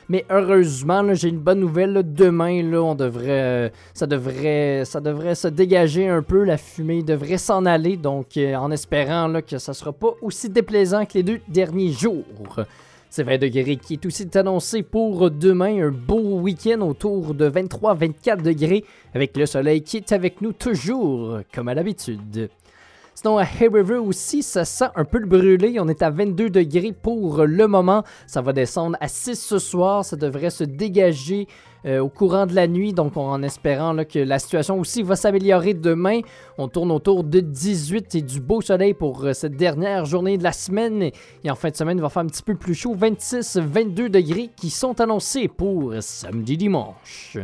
Mais 0.09 0.25
heureusement, 0.31 1.13
j'ai 1.13 1.29
une 1.29 1.39
bonne 1.39 1.61
nouvelle. 1.61 2.03
Demain, 2.03 2.63
là, 2.63 2.83
on 2.83 2.95
devrait, 2.95 3.67
euh, 3.67 3.69
ça 3.93 4.07
devrait, 4.07 4.87
ça 4.87 5.03
devrait 5.03 5.35
se 5.35 5.49
dégager 5.49 6.09
un 6.09 6.23
peu. 6.23 6.45
La 6.45 6.57
fumée 6.57 7.03
devrait 7.03 7.37
s'en 7.37 7.67
aller. 7.67 7.99
Donc, 7.99 8.39
en 8.39 8.71
espérant 8.71 9.31
que 9.47 9.59
ça 9.59 9.75
sera 9.75 9.93
pas 9.93 10.15
aussi 10.23 10.49
déplaisant 10.49 11.05
que 11.05 11.13
les 11.13 11.23
deux 11.23 11.41
derniers 11.47 11.93
jours. 11.93 12.25
C'est 13.15 13.25
20 13.25 13.37
degrés 13.37 13.77
qui 13.77 13.93
est 13.93 14.07
aussi 14.07 14.27
annoncé 14.33 14.83
pour 14.83 15.31
demain. 15.31 15.87
Un 15.87 15.91
beau 15.91 16.41
week-end 16.41 16.81
autour 16.81 17.35
de 17.35 17.47
23-24 17.47 18.41
degrés 18.41 18.87
avec 19.13 19.37
le 19.37 19.45
soleil 19.45 19.83
qui 19.83 19.99
est 19.99 20.13
avec 20.13 20.41
nous 20.41 20.55
toujours, 20.55 21.41
comme 21.55 21.69
à 21.69 21.75
l'habitude. 21.75 22.49
Sinon, 23.15 23.37
à 23.39 23.43
Hay 23.45 23.69
River 23.73 23.99
aussi, 23.99 24.43
ça 24.43 24.65
sent 24.65 24.89
un 24.97 25.05
peu 25.05 25.19
le 25.19 25.27
brûlé. 25.27 25.79
On 25.79 25.87
est 25.89 26.03
à 26.03 26.11
22 26.11 26.49
degrés 26.51 26.93
pour 26.93 27.45
le 27.45 27.69
moment. 27.69 28.03
Ça 28.27 28.41
va 28.41 28.53
descendre 28.53 28.97
à 29.01 29.07
6 29.09 29.37
ce 29.41 29.59
soir. 29.59 30.05
Ça 30.05 30.17
devrait 30.17 30.51
se 30.51 30.65
dégager 30.65 31.47
euh, 31.85 32.01
au 32.01 32.09
courant 32.09 32.47
de 32.47 32.55
la 32.55 32.67
nuit. 32.67 32.93
Donc, 32.95 33.17
on- 33.17 33.29
en 33.29 33.43
espérant 33.43 33.95
que 34.05 34.19
la 34.19 34.39
situation 34.39 34.81
aussi 34.81 35.03
va 35.03 35.15
s'améliorer 35.15 35.75
demain. 35.75 36.21
On 36.59 36.69
tourne 36.69 36.91
autour 36.91 37.23
de 37.23 37.41
18 37.41 38.15
et 38.15 38.23
du 38.23 38.41
beau 38.41 38.61
soleil 38.61 38.95
pour 38.95 39.25
euh, 39.25 39.35
cette 39.35 39.57
dernière 39.57 40.05
journée 40.07 40.39
de 40.39 40.43
la 40.43 40.53
semaine. 40.53 41.11
Et 41.45 41.51
en 41.51 41.55
fin 41.55 41.69
de 41.69 41.77
semaine, 41.77 41.99
il 41.99 42.03
va 42.03 42.09
faire 42.09 42.23
un 42.23 42.27
petit 42.27 42.43
peu 42.43 42.55
plus 42.57 42.75
chaud. 42.75 42.97
26-22 42.97 44.09
degrés 44.09 44.51
qui 44.57 44.71
sont 44.71 45.01
annoncés 45.01 45.49
pour 45.49 45.93
samedi-dimanche. 46.01 47.37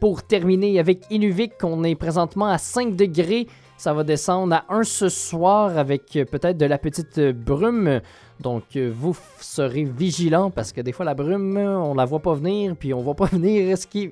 Pour 0.00 0.22
terminer 0.22 0.78
avec 0.78 1.00
Inuvik, 1.10 1.54
on 1.64 1.82
est 1.82 1.96
présentement 1.96 2.46
à 2.46 2.58
5 2.58 2.94
degrés. 2.94 3.48
Ça 3.78 3.94
va 3.94 4.02
descendre 4.02 4.56
à 4.56 4.64
1 4.70 4.82
ce 4.82 5.08
soir 5.08 5.78
avec 5.78 6.16
euh, 6.16 6.24
peut-être 6.24 6.58
de 6.58 6.66
la 6.66 6.78
petite 6.78 7.16
euh, 7.18 7.32
brume. 7.32 8.00
Donc, 8.40 8.64
euh, 8.74 8.92
vous 8.92 9.16
serez 9.38 9.84
vigilants 9.84 10.50
parce 10.50 10.72
que 10.72 10.80
des 10.80 10.90
fois, 10.90 11.04
la 11.04 11.14
brume, 11.14 11.56
on 11.56 11.94
la 11.94 12.04
voit 12.04 12.18
pas 12.18 12.34
venir, 12.34 12.74
puis 12.74 12.92
on 12.92 13.00
voit 13.00 13.14
pas 13.14 13.26
venir 13.32 13.78
ce 13.78 13.86
qui 13.86 14.10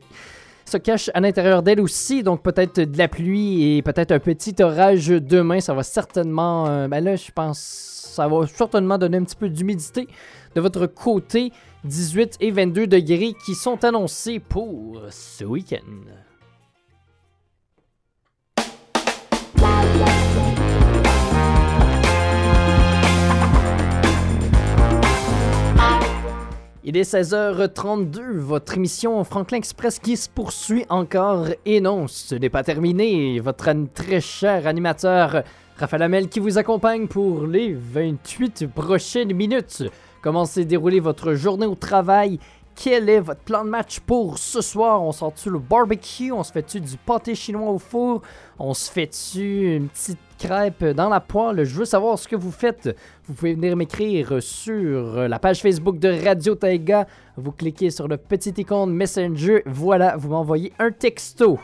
se 0.65 0.77
cache 0.77 1.11
à 1.15 1.21
l'intérieur 1.21 1.65
d'elle 1.65 1.81
aussi. 1.81 2.23
Donc, 2.23 2.45
peut-être 2.45 2.81
de 2.81 2.97
la 2.97 3.09
pluie 3.09 3.77
et 3.77 3.83
peut-être 3.83 4.13
un 4.13 4.21
petit 4.21 4.55
orage 4.63 5.09
demain. 5.09 5.59
Ça 5.59 5.75
va 5.75 5.83
certainement. 5.83 6.87
ben 6.87 7.03
là, 7.03 7.17
je 7.17 7.33
pense. 7.33 7.59
Ça 7.59 8.29
va 8.29 8.47
certainement 8.47 8.99
donner 8.99 9.19
un 9.19 9.25
petit 9.25 9.37
peu 9.37 9.49
d'humidité 9.49 10.07
de 10.55 10.61
votre 10.61 10.87
côté. 10.87 11.53
18 11.83 12.37
et 12.41 12.51
22 12.53 12.87
degrés 12.87 13.35
qui 13.45 13.55
sont 13.55 13.85
annoncés 13.85 14.39
pour 14.39 15.03
ce 15.11 15.45
week-end. 15.45 16.26
Il 26.89 26.97
est 26.97 27.03
16h32, 27.03 28.37
votre 28.37 28.77
émission 28.77 29.25
Franklin 29.25 29.57
Express 29.57 29.99
qui 29.99 30.17
se 30.17 30.29
poursuit 30.29 30.87
encore 30.89 31.49
et 31.65 31.81
non, 31.81 32.07
ce 32.07 32.37
n'est 32.37 32.49
pas 32.49 32.63
terminé. 32.63 33.41
Votre 33.41 33.75
très 33.93 34.21
cher 34.21 34.69
animateur 34.69 35.43
Raphaël 35.77 36.03
Hamel 36.03 36.29
qui 36.29 36.39
vous 36.39 36.59
accompagne 36.59 37.09
pour 37.09 37.45
les 37.49 37.75
28 37.75 38.69
prochaines 38.69 39.33
minutes. 39.33 39.83
Comment 40.23 40.45
s'est 40.45 40.65
déroulée 40.65 41.01
votre 41.01 41.35
journée 41.35 41.67
au 41.67 41.75
travail? 41.75 42.39
Quel 42.79 43.09
est 43.09 43.21
votre 43.21 43.41
plan 43.41 43.65
de 43.65 43.71
match 43.71 44.01
pour 44.01 44.37
ce 44.39 44.61
soir? 44.61 45.03
On 45.03 45.11
sort-tu 45.11 45.49
le 45.49 45.59
barbecue? 45.59 46.31
On 46.31 46.45
se 46.45 46.53
fait-tu 46.53 46.79
du 46.79 46.97
pâté 46.99 47.35
chinois 47.35 47.71
au 47.71 47.79
four? 47.79 48.21
On 48.59 48.75
se 48.75 48.91
fait-tu 48.91 49.77
une 49.77 49.89
petite 49.89 50.19
crêpe 50.39 50.85
dans 50.85 51.09
la 51.09 51.21
poêle? 51.21 51.65
Je 51.65 51.75
veux 51.75 51.87
savoir 51.87 52.19
ce 52.19 52.29
que 52.29 52.37
vous 52.37 52.51
faites. 52.51 52.95
Vous 53.25 53.33
pouvez 53.35 53.55
venir 53.55 53.75
m'écrire 53.77 54.43
sur 54.43 55.27
la 55.27 55.39
page 55.39 55.63
Facebook 55.63 55.99
de 55.99 56.23
Radio 56.23 56.55
Taiga. 56.55 57.07
Vous 57.37 57.51
cliquez 57.51 57.91
sur 57.91 58.09
le 58.09 58.19
petit 58.19 58.53
icône 58.59 58.93
Messenger. 58.93 59.63
Voilà, 59.65 60.17
vous 60.17 60.29
m'envoyez 60.29 60.73
un 60.79 60.91
texto. 60.93 61.59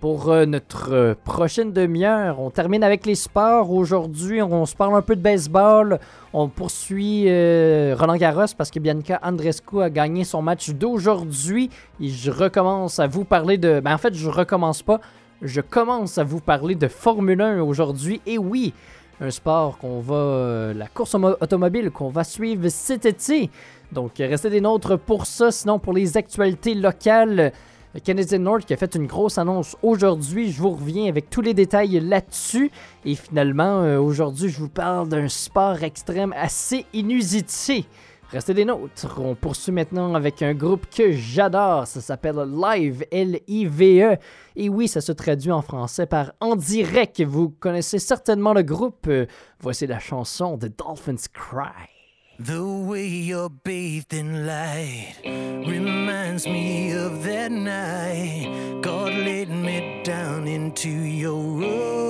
Pour 0.00 0.30
euh, 0.30 0.44
notre 0.44 0.92
euh, 0.92 1.14
prochaine 1.24 1.72
demi-heure, 1.72 2.38
on 2.40 2.50
termine 2.50 2.84
avec 2.84 3.06
les 3.06 3.14
sports. 3.14 3.70
Aujourd'hui, 3.70 4.42
on 4.42 4.66
se 4.66 4.76
parle 4.76 4.94
un 4.96 5.02
peu 5.02 5.16
de 5.16 5.20
baseball. 5.22 5.98
On 6.32 6.48
poursuit 6.48 7.24
euh, 7.28 7.94
Roland 7.98 8.16
Garros 8.16 8.54
parce 8.56 8.70
que 8.70 8.78
Bianca 8.78 9.18
Andrescu 9.22 9.80
a 9.80 9.90
gagné 9.90 10.24
son 10.24 10.42
match 10.42 10.70
d'aujourd'hui. 10.70 11.70
Et 12.00 12.08
je 12.08 12.30
recommence 12.30 12.98
à 12.98 13.06
vous 13.06 13.24
parler 13.24 13.56
de... 13.56 13.80
Ben, 13.80 13.94
en 13.94 13.98
fait, 13.98 14.14
je 14.14 14.28
recommence 14.28 14.82
pas. 14.82 15.00
Je 15.40 15.60
commence 15.60 16.18
à 16.18 16.24
vous 16.24 16.40
parler 16.40 16.74
de 16.74 16.88
Formule 16.88 17.40
1 17.40 17.62
aujourd'hui. 17.62 18.20
Et 18.26 18.36
oui, 18.36 18.74
un 19.20 19.30
sport 19.30 19.78
qu'on 19.78 20.00
va... 20.00 20.72
la 20.74 20.86
course 20.86 21.14
automobile 21.14 21.90
qu'on 21.90 22.10
va 22.10 22.24
suivre 22.24 22.68
cet 22.68 23.06
été. 23.06 23.50
Donc, 23.92 24.12
restez 24.18 24.50
des 24.50 24.60
nôtres 24.60 24.98
pour 24.98 25.24
ça. 25.24 25.50
Sinon, 25.50 25.78
pour 25.78 25.92
les 25.92 26.16
actualités 26.16 26.74
locales... 26.74 27.52
Le 27.94 28.00
Canadian 28.00 28.40
North 28.40 28.64
qui 28.64 28.74
a 28.74 28.76
fait 28.76 28.96
une 28.96 29.06
grosse 29.06 29.38
annonce 29.38 29.76
aujourd'hui. 29.80 30.50
Je 30.50 30.60
vous 30.60 30.70
reviens 30.70 31.08
avec 31.08 31.30
tous 31.30 31.40
les 31.40 31.54
détails 31.54 32.00
là-dessus. 32.00 32.72
Et 33.04 33.14
finalement, 33.14 33.82
euh, 33.82 34.00
aujourd'hui, 34.00 34.48
je 34.48 34.58
vous 34.58 34.68
parle 34.68 35.08
d'un 35.08 35.28
sport 35.28 35.80
extrême 35.84 36.34
assez 36.36 36.86
inusité. 36.92 37.86
Restez 38.32 38.52
des 38.52 38.64
nôtres. 38.64 39.20
On 39.20 39.36
poursuit 39.36 39.70
maintenant 39.70 40.12
avec 40.16 40.42
un 40.42 40.54
groupe 40.54 40.86
que 40.92 41.12
j'adore. 41.12 41.86
Ça 41.86 42.00
s'appelle 42.00 42.42
Live, 42.60 43.04
L-I-V-E. 43.12 44.16
Et 44.56 44.68
oui, 44.68 44.88
ça 44.88 45.00
se 45.00 45.12
traduit 45.12 45.52
en 45.52 45.62
français 45.62 46.06
par 46.06 46.32
En 46.40 46.56
direct. 46.56 47.20
Vous 47.20 47.48
connaissez 47.48 48.00
certainement 48.00 48.54
le 48.54 48.62
groupe. 48.62 49.06
Euh, 49.06 49.26
Voici 49.60 49.86
la 49.86 50.00
chanson 50.00 50.58
The 50.58 50.66
Dolphins 50.76 51.28
Cry. 51.32 51.93
The 52.38 52.66
way 52.66 53.06
you're 53.06 53.48
bathed 53.48 54.12
in 54.12 54.44
light 54.44 55.14
reminds 55.24 56.48
me 56.48 56.90
of 56.90 57.22
that 57.22 57.52
night 57.52 58.80
God 58.82 59.12
laid 59.12 59.50
me 59.50 60.02
down 60.02 60.48
into 60.48 60.88
your 60.88 61.40
rose 61.60 62.00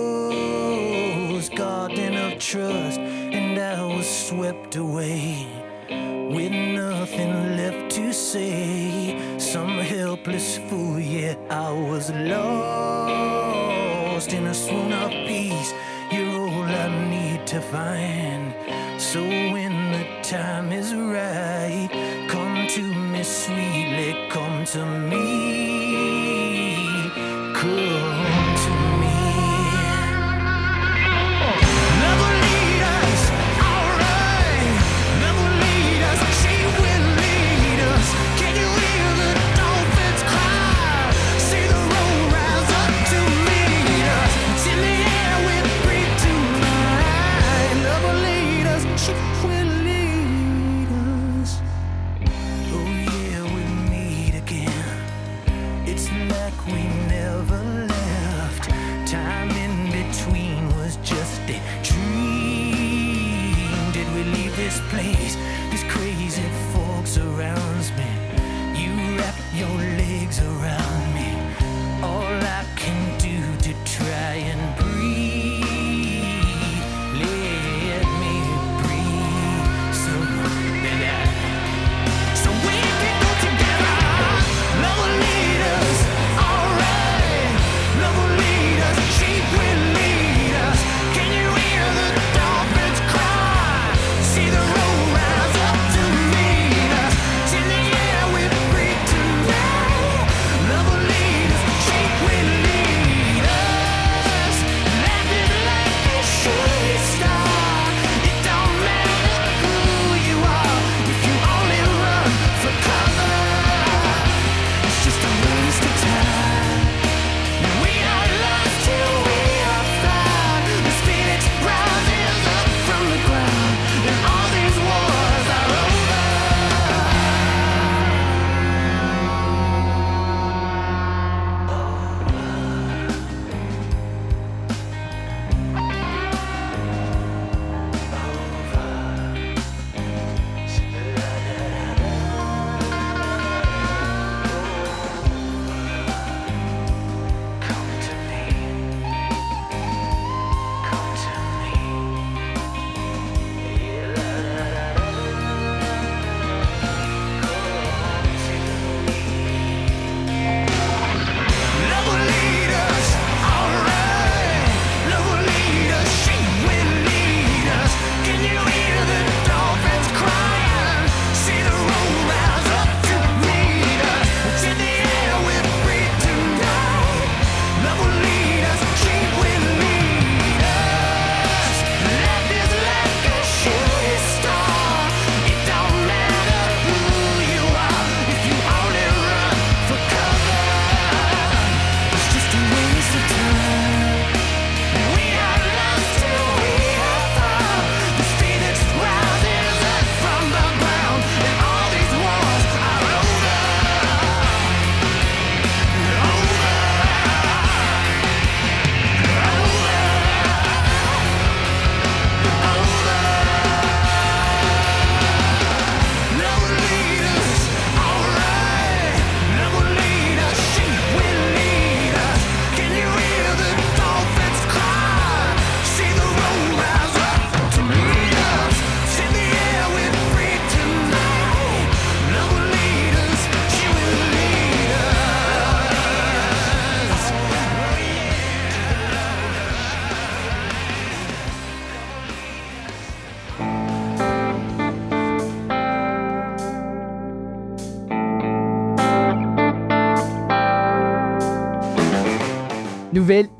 garden 1.50 2.16
of 2.16 2.38
trust, 2.38 2.98
and 2.98 3.58
I 3.58 3.84
was 3.84 4.08
swept 4.08 4.76
away 4.76 5.46
with 5.90 6.52
nothing 6.52 7.58
left 7.58 7.90
to 7.96 8.10
say. 8.14 9.38
Some 9.38 9.76
helpless 9.76 10.56
fool, 10.70 10.98
yeah, 10.98 11.36
I 11.50 11.70
was 11.70 12.10
lost 12.10 13.52
in 14.32 14.46
a 14.46 14.54
swoon 14.54 14.90
of 14.90 15.10
peace. 15.10 15.74
You're 16.10 16.48
all 16.48 16.62
I 16.62 16.88
need 17.10 17.46
to 17.48 17.60
find. 17.60 18.54
So 18.98 19.20
when 19.20 19.83
time 20.34 20.72
is 20.72 20.92
right, 20.92 21.88
come 22.28 22.66
to 22.66 22.82
me 22.82 23.22
sweetly, 23.22 24.28
come 24.30 24.64
to 24.64 24.84
me, 24.84 25.73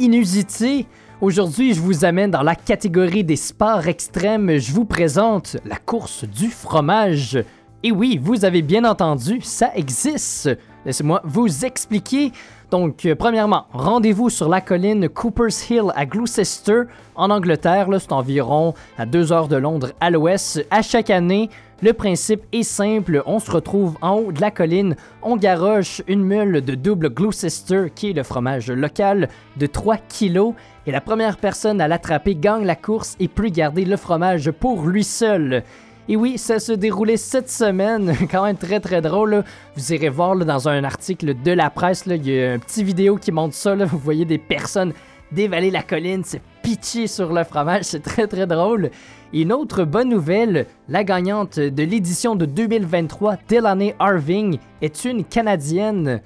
Inusitée. 0.05 0.87
Aujourd'hui, 1.23 1.73
je 1.73 1.81
vous 1.81 2.05
amène 2.05 2.31
dans 2.31 2.43
la 2.43 2.55
catégorie 2.55 3.25
des 3.25 3.37
sports 3.37 3.89
extrêmes. 3.89 4.59
Je 4.59 4.71
vous 4.71 4.85
présente 4.85 5.57
la 5.65 5.77
course 5.77 6.25
du 6.25 6.51
fromage. 6.51 7.43
Et 7.83 7.91
oui, 7.91 8.21
vous 8.23 8.45
avez 8.45 8.61
bien 8.61 8.85
entendu, 8.85 9.41
ça 9.41 9.71
existe. 9.75 10.51
Laissez-moi 10.85 11.23
vous 11.25 11.65
expliquer. 11.65 12.33
Donc, 12.71 13.07
euh, 13.07 13.15
premièrement, 13.15 13.65
rendez-vous 13.73 14.29
sur 14.29 14.51
la 14.51 14.61
colline 14.61 15.09
Cooper's 15.09 15.71
Hill 15.71 15.85
à 15.95 16.05
Gloucester, 16.05 16.83
en 17.15 17.31
Angleterre. 17.31 17.89
C'est 17.99 18.13
environ 18.13 18.75
à 18.99 19.07
deux 19.07 19.33
heures 19.33 19.49
de 19.49 19.57
Londres 19.57 19.93
à 20.01 20.11
l'ouest. 20.11 20.67
À 20.71 20.83
chaque 20.83 21.09
année, 21.09 21.49
Le 21.85 21.93
principe 21.93 22.45
est 22.51 22.63
simple, 22.63 23.23
on 23.27 23.39
se 23.39 23.51
retrouve 23.51 23.99
en 24.01 24.15
haut 24.15 24.33
de 24.33 24.41
la 24.41 24.51
colline, 24.51 24.97
on 25.21 25.37
garoche 25.37 26.01
une 26.09 26.25
mule 26.25 26.63
de 26.63 26.75
double 26.75 27.11
Gloucester, 27.11 27.89
qui 27.95 28.09
est 28.09 28.15
le 28.15 28.23
fromage 28.23 28.71
local, 28.71 29.29
de 29.59 29.67
3 29.67 29.99
kilos, 30.09 30.55
et 30.87 30.93
la 30.93 31.03
première 31.03 31.37
personne 31.37 31.83
à 31.83 31.87
l'attraper 31.87 32.37
gagne 32.37 32.65
la 32.65 32.75
course 32.75 33.17
et 33.21 33.29
peut 33.29 33.51
garder 33.51 33.85
le 33.85 33.99
fromage 33.99 34.51
pour 34.51 34.87
lui 34.87 35.05
seul. 35.05 35.63
Et 36.09 36.17
oui, 36.17 36.39
ça 36.39 36.59
se 36.59 36.73
déroulait 36.73 37.19
cette 37.19 37.51
semaine, 37.51 38.17
quand 38.31 38.45
même 38.45 38.57
très 38.57 38.81
très 38.81 39.03
drôle. 39.03 39.45
Vous 39.77 39.93
irez 39.93 40.09
voir 40.09 40.37
dans 40.37 40.71
un 40.71 40.85
article 40.85 41.35
de 41.43 41.53
la 41.53 41.69
presse, 41.69 42.05
il 42.07 42.27
y 42.27 42.41
a 42.41 42.55
une 42.55 42.61
petite 42.61 42.87
vidéo 42.87 43.17
qui 43.17 43.31
montre 43.31 43.55
ça. 43.55 43.75
Vous 43.75 43.99
voyez 43.99 44.25
des 44.25 44.39
personnes 44.39 44.95
dévaler 45.33 45.71
la 45.71 45.83
colline, 45.83 46.25
se 46.25 46.37
pitcher 46.63 47.07
sur 47.07 47.33
le 47.33 47.45
fromage, 47.45 47.85
c'est 47.85 48.03
très 48.03 48.27
très 48.27 48.47
drôle. 48.47 48.91
Et 49.33 49.43
une 49.43 49.53
autre 49.53 49.85
bonne 49.85 50.09
nouvelle, 50.09 50.67
la 50.89 51.05
gagnante 51.05 51.59
de 51.59 51.83
l'édition 51.83 52.37
de 52.37 52.47
2023, 52.47 53.37
Delaney 53.49 53.95
Harving, 53.99 54.59
est 54.81 55.05
une 55.05 55.25
Canadienne. 55.25 56.21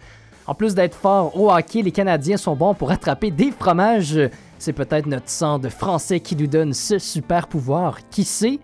En 0.46 0.55
plus 0.55 0.74
d'être 0.74 0.94
fort 0.94 1.38
au 1.38 1.51
hockey, 1.53 1.82
les 1.82 1.92
Canadiens 1.92 2.36
sont 2.36 2.57
bons 2.57 2.74
pour 2.74 2.90
attraper 2.90 3.30
des 3.30 3.51
fromages. 3.51 4.18
C'est 4.59 4.72
peut-être 4.72 5.07
notre 5.07 5.28
sang 5.28 5.59
de 5.59 5.68
français 5.68 6.20
qui 6.20 6.36
nous 6.36 6.46
donne 6.46 6.72
ce 6.72 6.99
super 6.99 7.49
pouvoir, 7.49 7.99
qui 8.11 8.24
sait? 8.24 8.59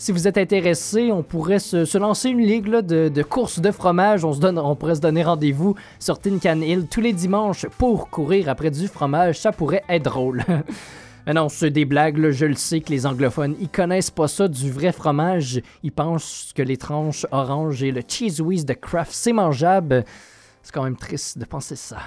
Si 0.00 0.12
vous 0.12 0.28
êtes 0.28 0.38
intéressé, 0.38 1.10
on 1.10 1.24
pourrait 1.24 1.58
se, 1.58 1.98
lancer 1.98 2.28
une 2.28 2.40
ligue 2.40 2.68
de, 2.68 3.22
courses 3.24 3.58
de 3.58 3.72
fromage. 3.72 4.24
On, 4.24 4.32
se 4.32 4.38
donne, 4.38 4.56
on 4.56 4.76
pourrait 4.76 4.94
se 4.94 5.00
donner 5.00 5.24
rendez-vous 5.24 5.74
sur 5.98 6.20
Tin 6.20 6.38
Can 6.38 6.60
Hill 6.60 6.86
tous 6.88 7.00
les 7.00 7.12
dimanches 7.12 7.66
pour 7.78 8.08
courir 8.08 8.48
après 8.48 8.70
du 8.70 8.86
fromage. 8.86 9.40
Ça 9.40 9.50
pourrait 9.50 9.82
être 9.88 10.04
drôle. 10.04 10.44
Mais 11.26 11.34
non, 11.34 11.48
c'est 11.48 11.70
des 11.70 11.84
blagues, 11.84 12.30
je 12.30 12.46
le 12.46 12.54
sais 12.54 12.80
que 12.80 12.90
les 12.90 13.06
anglophones, 13.06 13.56
ils 13.60 13.68
connaissent 13.68 14.12
pas 14.12 14.28
ça 14.28 14.46
du 14.46 14.70
vrai 14.70 14.92
fromage. 14.92 15.60
Ils 15.82 15.92
pensent 15.92 16.52
que 16.54 16.62
les 16.62 16.76
tranches 16.76 17.26
orange 17.32 17.82
et 17.82 17.90
le 17.90 18.02
cheese 18.06 18.40
whiz 18.40 18.64
de 18.64 18.74
Kraft, 18.74 19.10
c'est 19.12 19.32
mangeable. 19.32 20.04
C'est 20.62 20.72
quand 20.72 20.84
même 20.84 20.96
triste 20.96 21.38
de 21.38 21.44
penser 21.44 21.76
ça. 21.76 21.98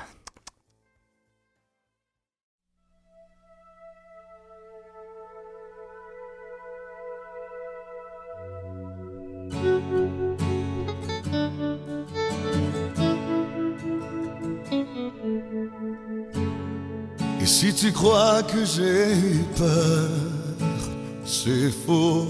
Et 17.42 17.46
si 17.48 17.74
tu 17.74 17.92
crois 17.92 18.44
que 18.44 18.64
j'ai 18.64 19.14
eu 19.14 19.44
peur, 19.58 20.10
c'est 21.26 21.72
faux. 21.72 22.28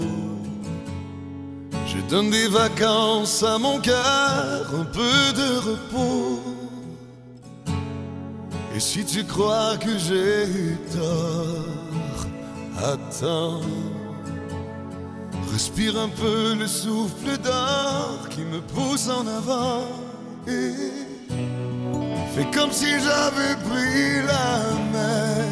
Je 1.86 2.00
donne 2.08 2.30
des 2.30 2.48
vacances 2.48 3.42
à 3.42 3.58
mon 3.58 3.78
cœur, 3.78 4.72
un 4.74 4.84
peu 4.84 5.32
de 5.36 5.58
repos. 5.68 6.40
Et 8.74 8.80
si 8.80 9.04
tu 9.04 9.22
crois 9.24 9.76
que 9.76 9.98
j'ai 9.98 10.46
eu 10.46 10.78
tort, 10.94 12.26
attends. 12.78 13.60
Respire 15.52 15.98
un 15.98 16.08
peu 16.08 16.54
le 16.54 16.66
souffle 16.66 17.36
d'or 17.44 18.30
qui 18.30 18.40
me 18.40 18.62
pousse 18.62 19.10
en 19.10 19.26
avant. 19.26 19.84
Et 20.48 20.72
Fais 22.34 22.46
comme 22.46 22.72
si 22.72 22.86
j'avais 22.86 23.54
pris 23.68 24.22
la 24.26 24.74
mer. 24.90 25.44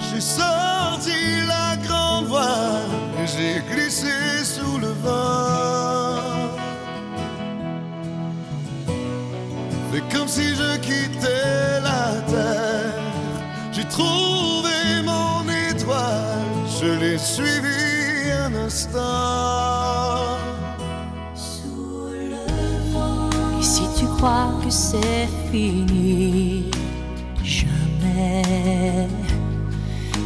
J'ai 0.00 0.20
sorti 0.20 1.46
la 1.46 1.76
grande 1.86 2.26
voile 2.26 2.90
et 3.22 3.26
j'ai 3.26 3.62
glissé 3.74 4.12
sous 4.44 4.78
le 4.78 4.88
vent. 5.04 6.20
Fais 9.90 10.02
comme 10.14 10.28
si 10.28 10.54
je 10.54 10.76
quittais 10.78 11.80
la 11.82 12.20
terre. 12.30 12.92
J'ai 13.72 13.84
trouvé 13.84 15.02
mon 15.04 15.44
étoile, 15.70 16.44
je 16.78 16.88
l'ai 17.00 17.16
suivi 17.16 18.32
un 18.44 18.54
instant. 18.66 20.37
Crois 24.18 24.50
que 24.64 24.70
c'est 24.70 25.28
fini, 25.50 26.70
jamais. 27.44 29.08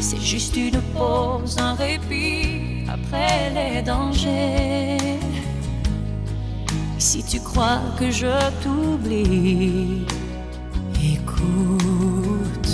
C'est 0.00 0.20
juste 0.20 0.56
une 0.56 0.80
pause, 0.94 1.56
un 1.58 1.74
répit 1.74 2.86
après 2.90 3.50
les 3.56 3.82
dangers. 3.82 5.20
Si 6.98 7.22
tu 7.22 7.38
crois 7.40 7.80
que 7.98 8.10
je 8.10 8.32
t'oublie, 8.62 10.06
écoute. 11.14 12.72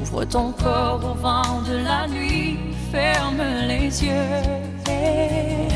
Ouvre 0.00 0.24
ton 0.24 0.52
corps 0.52 1.02
au 1.12 1.14
vent 1.20 1.60
de 1.68 1.76
la 1.84 2.08
nuit, 2.08 2.56
ferme 2.90 3.42
les 3.68 4.04
yeux. 4.04 4.40
et 4.88 5.68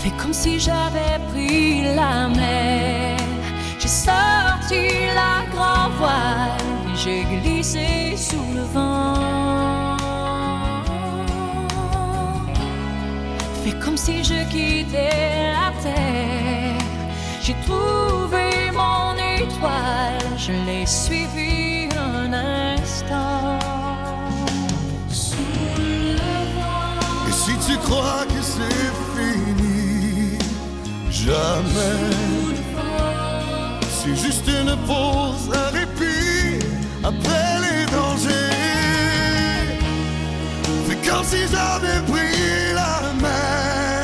Fais 0.00 0.12
comme 0.20 0.34
si 0.34 0.58
j'avais 0.60 1.18
pris 1.30 1.82
la 1.94 2.28
mer. 2.28 3.29
Sorti 4.10 5.06
la 5.14 5.44
grand 5.54 5.88
voile 5.98 6.70
j'ai 7.02 7.24
glissé 7.24 8.14
sous 8.16 8.52
le 8.54 8.62
vent. 8.74 9.96
Fais 13.62 13.76
comme 13.82 13.96
si 13.96 14.22
je 14.22 14.38
quittais 14.50 15.52
la 15.52 15.72
terre. 15.82 16.84
J'ai 17.42 17.56
trouvé 17.66 18.70
mon 18.72 19.14
étoile, 19.14 20.26
je 20.36 20.52
l'ai 20.66 20.84
suivi 20.84 21.88
un 21.96 22.32
instant. 22.32 23.58
Sous 25.08 25.36
le. 25.78 27.28
Et 27.28 27.32
si 27.32 27.52
tu 27.66 27.78
crois 27.78 28.24
que 28.26 28.42
c'est 28.42 28.92
fini, 29.14 30.38
jamais. 31.10 32.29
C'est 34.02 34.16
juste 34.16 34.48
une 34.48 34.74
pause, 34.86 35.50
un 35.54 35.70
répit 35.76 36.64
après 37.04 37.60
les 37.64 37.84
dangers. 37.92 38.40
C'est 40.88 41.06
comme 41.06 41.22
si 41.22 41.40
j'avais 41.52 42.00
pris 42.10 42.72
la 42.74 43.12
mer. 43.20 44.02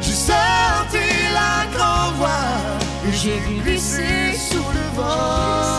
J'ai 0.00 0.12
sorti 0.12 1.04
la 1.34 1.66
grande 1.76 2.14
voile 2.14 2.78
et 3.06 3.12
j'ai 3.12 3.42
glissé 3.62 4.32
sous 4.32 4.56
le 4.56 4.96
vent. 4.96 5.75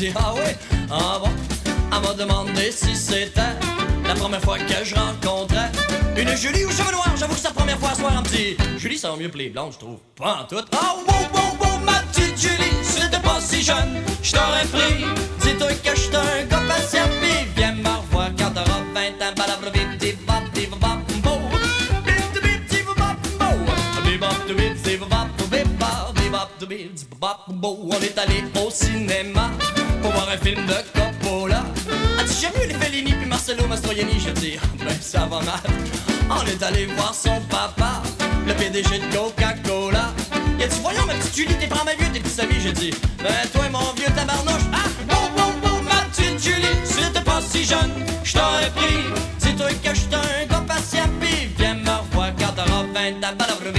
Dit 0.00 0.12
ah 0.16 0.34
ouais, 0.34 0.56
ah 0.90 1.18
bon. 1.22 1.30
Elle 1.92 2.00
m'a 2.00 2.14
demandé 2.14 2.70
si 2.70 2.96
c'était 2.96 3.40
la 4.06 4.14
première 4.14 4.40
fois 4.40 4.56
que 4.58 4.84
je 4.84 4.94
rencontrais 4.94 5.70
une 6.16 6.34
Julie 6.36 6.64
aux 6.64 6.70
cheveux 6.70 6.92
noirs. 6.92 7.14
J'avoue 7.18 7.34
que 7.34 7.40
c'est 7.40 7.48
la 7.48 7.54
première 7.54 7.78
fois 7.78 7.90
à 7.90 7.94
soir 7.94 8.16
un 8.16 8.22
petit. 8.22 8.56
Julie, 8.78 8.96
ça 8.96 9.10
va 9.10 9.16
mieux 9.16 9.28
que 9.28 9.36
les 9.36 9.50
blondes, 9.50 9.72
je 9.72 9.78
trouve. 9.78 9.98
Pas 10.16 10.42
en 10.42 10.44
tout. 10.44 10.64
Ah 10.72 10.94
wow, 11.06 11.14
wow, 11.34 11.42
wow, 11.60 11.78
ma 11.84 12.00
petite 12.10 12.40
Julie, 12.40 12.72
si 12.82 13.00
t'étais 13.00 13.20
pas 13.20 13.40
si 13.40 13.62
jeune, 13.62 14.02
je 14.22 14.32
t'aurais 14.32 14.64
pris. 14.66 15.04
Dis-toi 15.42 15.68
que 15.84 15.96
j'étais 15.96 16.16
un 16.16 16.44
gars 16.48 16.62
patient, 16.66 17.08
pis 17.20 17.48
viens 17.56 17.74
me 17.74 17.88
revoir 17.88 18.30
quand 18.38 18.52
t'auras 18.52 18.80
20 18.94 19.26
ans. 19.26 19.34
Balabla, 19.36 19.70
bip. 19.70 19.98
Bip, 19.98 20.16
bip. 20.54 20.70
Bip. 26.68 26.90
On 27.62 28.00
est 28.00 28.18
allé 28.18 28.44
au 28.64 28.70
cinéma 28.70 29.50
pour 30.00 30.12
voir 30.12 30.28
un 30.28 30.38
film 30.38 30.66
de 30.66 30.74
Coppola. 30.98 31.64
As-tu 32.18 32.42
jamais 32.42 32.66
vu 32.66 32.68
les 32.68 32.74
Fellini 32.74 33.12
puis 33.12 33.26
Marcelo 33.26 33.66
Mastroianni? 33.66 34.18
Je 34.18 34.30
dis, 34.30 34.58
ben 34.78 34.96
ça 35.00 35.20
va 35.20 35.40
mal. 35.40 35.60
On 36.30 36.46
est 36.46 36.62
allé 36.62 36.86
voir 36.86 37.14
son 37.14 37.40
papa, 37.48 38.02
le 38.46 38.54
PDG 38.54 38.98
de 38.98 39.16
Coca-Cola. 39.16 40.12
Il 40.58 40.64
a 40.64 40.68
dit, 40.68 40.78
voyons 40.82 41.06
ma 41.06 41.14
petite 41.14 41.36
Julie, 41.36 41.54
t'es 41.58 41.66
prends 41.66 41.84
ma 41.84 41.94
vieux, 41.94 42.06
tes 42.12 42.20
petits 42.20 42.40
amis. 42.40 42.60
J'ai 42.62 42.72
dit, 42.72 42.90
ben 43.22 43.48
toi 43.52 43.68
mon 43.70 43.92
vieux 43.94 44.12
tabarnouche, 44.14 44.66
ah, 44.72 44.88
bon, 45.08 45.24
bon, 45.36 45.52
bon, 45.62 45.82
ma 45.82 46.02
petite 46.10 46.42
Julie, 46.42 46.76
si 46.84 46.96
t'étais 46.96 47.20
pas 47.20 47.40
si 47.40 47.64
jeune, 47.64 47.92
je 48.24 48.32
t'aurais 48.32 48.70
pris. 48.70 49.04
Dis-toi 49.38 49.68
que 49.82 49.94
j'étais 49.94 50.16
un 50.16 50.46
gars 50.46 50.64
patient, 50.66 51.08
pis 51.20 51.48
viens 51.58 51.74
me 51.74 51.90
revoir 51.90 52.30
quand 52.38 52.52
t'auras 52.54 52.84
20 52.94 53.24
ans. 53.26 53.34
Balabra, 53.38 53.70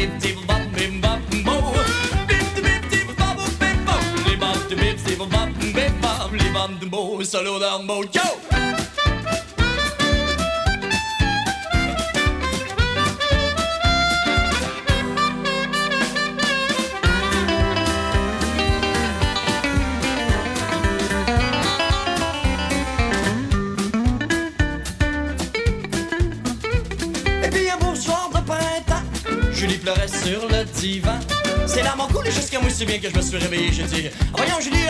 soir 27.95 28.29
de 28.29 28.39
printemps, 28.45 29.03
Julie 29.51 29.77
pleurait 29.77 30.07
sur 30.07 30.47
le 30.47 30.65
divan. 30.79 31.19
C'est 31.67 31.83
là 31.83 31.95
mon 31.95 32.07
coulé 32.07 32.31
jusqu'à 32.31 32.59
moi 32.59 32.69
si 32.69 32.85
bien 32.85 32.97
que 32.99 33.09
je 33.09 33.15
me 33.15 33.21
suis 33.21 33.37
réveillé. 33.37 33.71
J'ai 33.71 33.83
dit, 33.83 34.09
voyons 34.33 34.59
Julie 34.59 34.87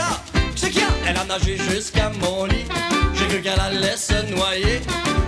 Elle 1.08 1.18
a 1.18 1.24
nagé 1.26 1.58
jusqu'à 1.58 2.12
mon 2.22 2.46
lit. 2.46 2.66
J'ai 3.14 3.28
cru 3.28 3.42
qu'elle 3.42 3.60
allait 3.60 3.98
se 3.98 4.14
noyer. 4.32 4.82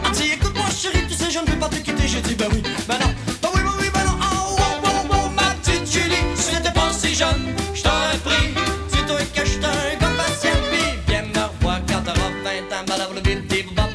Elle 0.05 0.31
écoute-moi 0.33 0.65
chérie, 0.75 1.05
tu 1.07 1.15
sais, 1.15 1.31
je 1.31 1.39
ne 1.39 1.45
veux 1.45 1.59
pas 1.59 1.69
te 1.69 1.75
quitter. 1.75 2.07
J'ai 2.07 2.21
dit, 2.21 2.35
ben 2.35 2.47
oui, 2.51 2.61
ben 2.87 2.97
non, 2.99 3.13
ben 3.41 3.49
oui, 3.55 3.61
ben 3.63 3.71
oui, 3.79 3.87
ben 3.93 4.03
non. 4.05 4.17
Oh, 4.21 4.55
oh, 4.57 4.63
oh, 4.83 4.89
oh, 5.11 5.29
ma 5.35 5.53
petite 5.55 5.91
Julie, 5.91 6.15
si 6.35 6.55
t'étais 6.55 6.71
pas 6.71 6.91
si 6.91 7.13
jeune, 7.15 7.53
je 7.73 7.81
t'aurais 7.81 8.17
pris. 8.23 8.53
Dis-toi 8.91 9.19
que 9.33 9.45
j'étais 9.45 9.65
un 9.65 9.95
gars 9.99 10.15
patient, 10.17 10.59
pis 10.71 10.97
viens 11.07 11.23
me 11.23 11.47
revoir 11.47 11.79
quand 11.87 12.01
t'auras 12.01 12.31
20 12.43 12.49
ans. 12.75 12.85
Bop, 12.87 13.23
bim, 13.23 13.41
bip, 13.49 13.67
bop, 13.75 13.89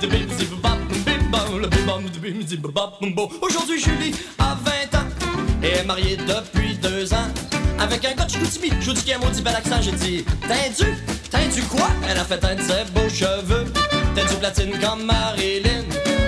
de 0.00 0.08
bip, 2.18 2.48
zip, 2.48 2.60
bop, 2.60 2.94
bo. 3.14 3.30
Aujourd'hui, 3.42 3.80
Julie 3.80 4.14
a 4.38 4.56
20 4.92 4.98
ans 4.98 5.08
et 5.62 5.68
est 5.68 5.84
mariée 5.84 6.16
depuis 6.16 6.24
deux 6.28 6.32
ans. 6.60 6.63
Avec 7.78 8.04
un 8.04 8.14
gars 8.14 8.24
de 8.24 8.30
Chicoutimi, 8.30 8.70
je 8.80 8.92
dis 8.92 9.02
qu'il 9.02 9.12
a 9.12 9.16
un 9.16 9.20
maudit 9.20 9.42
bel 9.42 9.54
accent, 9.54 9.80
j'ai 9.80 9.92
dit 9.92 10.24
T'as 10.48 10.68
du, 10.68 10.90
t'as 11.30 11.46
du 11.46 11.62
quoi? 11.62 11.88
Elle 12.08 12.18
a 12.18 12.24
fait 12.24 12.38
teindre 12.38 12.62
ses 12.62 12.90
beaux 12.92 13.08
cheveux. 13.08 13.64
T'as 14.14 14.24
du 14.24 14.34
platine 14.36 14.72
comme 14.80 15.04
Marilyn. 15.04 15.84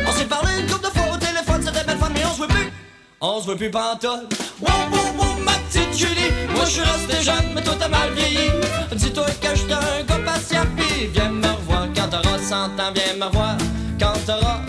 On 0.07 0.13
s'est 0.13 0.25
parlé 0.25 0.61
une 0.61 0.67
couple 0.67 0.87
de 0.87 0.91
fois 0.99 1.15
au 1.15 1.17
téléphone, 1.17 1.63
c'était 1.63 1.85
belle 1.85 1.99
fun, 1.99 2.11
mais 2.13 2.25
on 2.25 2.33
se 2.33 2.37
voit 2.39 2.49
plus. 2.49 2.73
On 3.21 3.41
se 3.41 3.47
voit 3.47 3.57
plus 3.57 3.71
pantoute. 3.71 4.33
Wow, 4.61 4.69
wow, 4.91 4.99
wow, 5.19 5.43
ma 5.45 5.53
petite 5.53 5.97
Julie. 5.97 6.33
Moi 6.55 6.65
je 6.65 6.71
suis 6.71 6.83
resté 6.83 7.23
jeune, 7.23 7.53
mais 7.55 7.63
toi 7.63 7.75
t'as 7.79 7.89
mal 7.89 8.11
vieilli. 8.15 8.51
Dis-toi 8.93 9.27
que 9.41 9.57
j'étais 9.57 9.73
un 9.73 10.03
gars 10.07 10.25
patient, 10.25 10.67
pis 10.77 11.07
viens 11.15 11.31
me 11.31 11.47
revoir. 11.49 11.87
Quand 11.95 12.09
t'auras 12.09 12.39
100 12.39 12.55
ans 12.55 12.93
Viens 12.95 13.15
me 13.19 13.25
revoir. 13.25 13.57
Quand 13.99 14.13
t'auras 14.27 14.61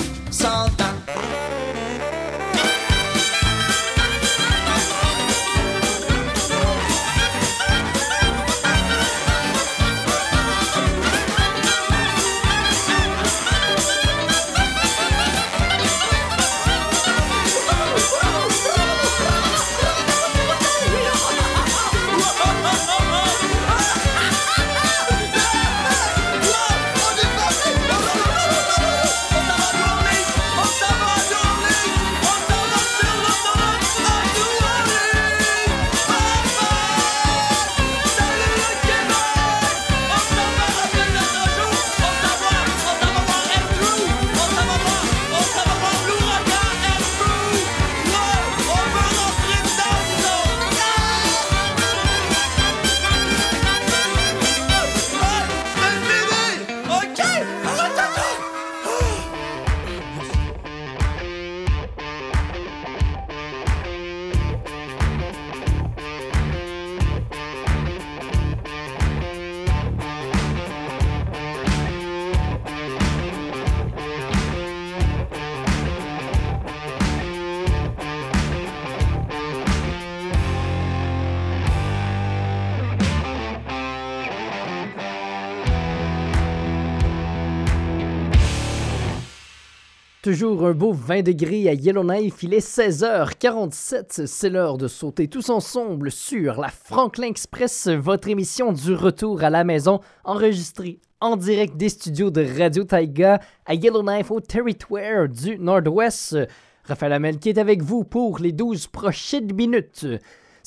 Toujours 90.27 90.67
un 90.67 90.73
beau 90.73 90.91
20 90.91 91.21
degrés 91.21 91.69
à 91.69 91.73
Yellowknife, 91.73 92.43
il 92.43 92.53
est 92.53 92.59
16h47, 92.59 94.25
c'est 94.25 94.49
l'heure 94.49 94.77
de 94.77 94.89
sauter 94.89 95.29
tous 95.29 95.49
ensemble 95.49 96.11
sur 96.11 96.59
la 96.59 96.67
Franklin 96.67 97.27
Express, 97.27 97.87
votre 97.87 98.27
émission 98.27 98.73
du 98.73 98.93
retour 98.93 99.41
à 99.41 99.49
la 99.49 99.63
maison, 99.63 100.01
enregistrée 100.25 100.99
en 101.21 101.37
direct 101.37 101.77
des 101.77 101.87
studios 101.87 102.29
de 102.29 102.45
Radio 102.59 102.83
Taiga 102.83 103.39
à 103.65 103.73
Yellowknife 103.73 104.29
au 104.29 104.41
territoire 104.41 105.29
du 105.29 105.57
Nord-Ouest. 105.57 106.37
Raphaël 106.83 107.13
Amel 107.13 107.39
qui 107.39 107.47
est 107.47 107.57
avec 107.57 107.81
vous 107.81 108.03
pour 108.03 108.39
les 108.39 108.51
12 108.51 108.87
prochaines 108.87 109.53
minutes. 109.53 110.05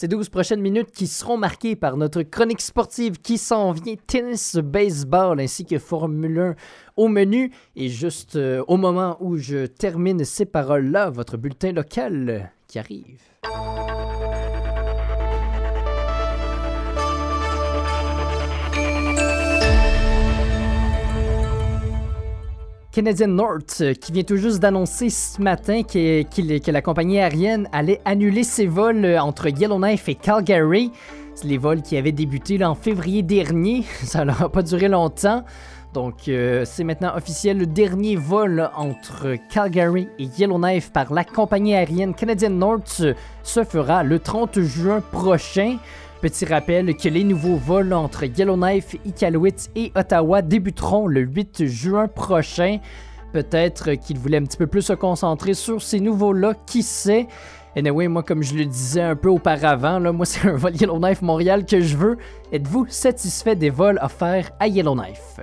Ces 0.01 0.09
12 0.09 0.31
prochaines 0.31 0.63
minutes 0.63 0.93
qui 0.93 1.07
seront 1.07 1.37
marquées 1.37 1.77
par 1.77 1.99
notre 1.99 2.23
chronique 2.23 2.63
sportive 2.63 3.21
qui 3.21 3.37
s'en 3.37 3.73
vient, 3.73 3.97
tennis, 4.07 4.57
baseball 4.57 5.39
ainsi 5.39 5.67
que 5.67 5.79
Formule 5.79 6.39
1 6.39 6.55
au 6.97 7.09
menu. 7.09 7.53
Et 7.77 7.91
juste 7.91 8.37
euh, 8.37 8.65
au 8.67 8.79
moment 8.79 9.19
où 9.21 9.37
je 9.37 9.67
termine 9.67 10.25
ces 10.25 10.47
paroles-là, 10.47 11.11
votre 11.11 11.37
bulletin 11.37 11.73
local 11.73 12.51
qui 12.67 12.79
arrive. 12.79 13.21
Canadian 22.93 23.29
North, 23.29 23.83
euh, 23.83 23.95
qui 23.95 24.11
vient 24.11 24.25
tout 24.25 24.37
juste 24.37 24.59
d'annoncer 24.59 25.11
ce 25.11 25.41
matin 25.41 25.83
que, 25.85 26.71
la 26.73 26.83
compagnie 26.83 27.21
aérienne 27.21 27.69
allait 27.71 28.01
annuler 28.05 28.43
ses 28.43 28.67
vols 28.67 29.05
euh, 29.05 29.23
entre 29.23 29.47
Yellowknife 29.49 30.09
et 30.09 30.17
Calgary. 30.17 30.91
Les 31.45 31.57
vols 31.57 31.83
qui 31.83 31.97
avaient 31.97 32.11
débuté 32.11 32.59
là, 32.59 32.69
en 32.69 32.75
février 32.75 33.23
dernier. 33.23 33.85
Ça 34.03 34.25
n'aura 34.25 34.49
pas 34.49 34.63
duré 34.63 34.89
longtemps. 34.89 35.45
Donc, 35.95 36.29
euh, 36.29 36.65
c'est 36.65 36.85
maintenant 36.85 37.17
officiel. 37.17 37.59
Le 37.59 37.67
dernier 37.67 38.17
vol 38.17 38.69
entre 38.77 39.37
Calgary 39.53 40.09
et 40.19 40.25
Yellowknife 40.25 40.93
par 40.93 41.13
la 41.13 41.25
compagnie 41.25 41.75
aérienne 41.75 42.15
Canadian 42.15 42.51
North 42.51 43.03
se 43.43 43.65
fera 43.65 44.03
le 44.03 44.19
30 44.19 44.61
juin 44.61 45.01
prochain. 45.01 45.79
Petit 46.21 46.45
rappel 46.45 46.95
que 46.97 47.09
les 47.09 47.25
nouveaux 47.25 47.57
vols 47.57 47.95
entre 47.95 48.25
Yellowknife, 48.25 48.95
Iqaluit 49.07 49.71
et 49.75 49.91
Ottawa 49.95 50.43
débuteront 50.43 51.07
le 51.07 51.23
8 51.23 51.65
juin 51.65 52.09
prochain. 52.09 52.79
Peut-être 53.33 53.95
qu'il 53.95 54.19
voulait 54.19 54.37
un 54.37 54.45
petit 54.45 54.59
peu 54.59 54.67
plus 54.67 54.83
se 54.83 54.93
concentrer 54.93 55.55
sur 55.55 55.81
ces 55.81 55.99
nouveaux-là, 55.99 56.53
qui 56.67 56.83
sait? 56.83 57.27
Anyway, 57.75 58.07
moi, 58.09 58.23
comme 58.23 58.43
je 58.43 58.55
le 58.55 58.67
disais 58.67 59.01
un 59.01 59.17
peu 59.17 59.31
auparavant, 59.31 59.99
là, 59.99 60.13
moi, 60.13 60.27
c'est 60.27 60.47
un 60.47 60.57
vol 60.57 60.77
Yellowknife 60.77 61.23
Montréal 61.23 61.65
que 61.65 61.81
je 61.81 61.97
veux. 61.97 62.19
Êtes-vous 62.53 62.85
satisfait 62.91 63.57
des 63.57 63.71
vols 63.71 63.99
offerts 64.03 64.51
à 64.61 64.69
Yellowknife? 64.69 65.41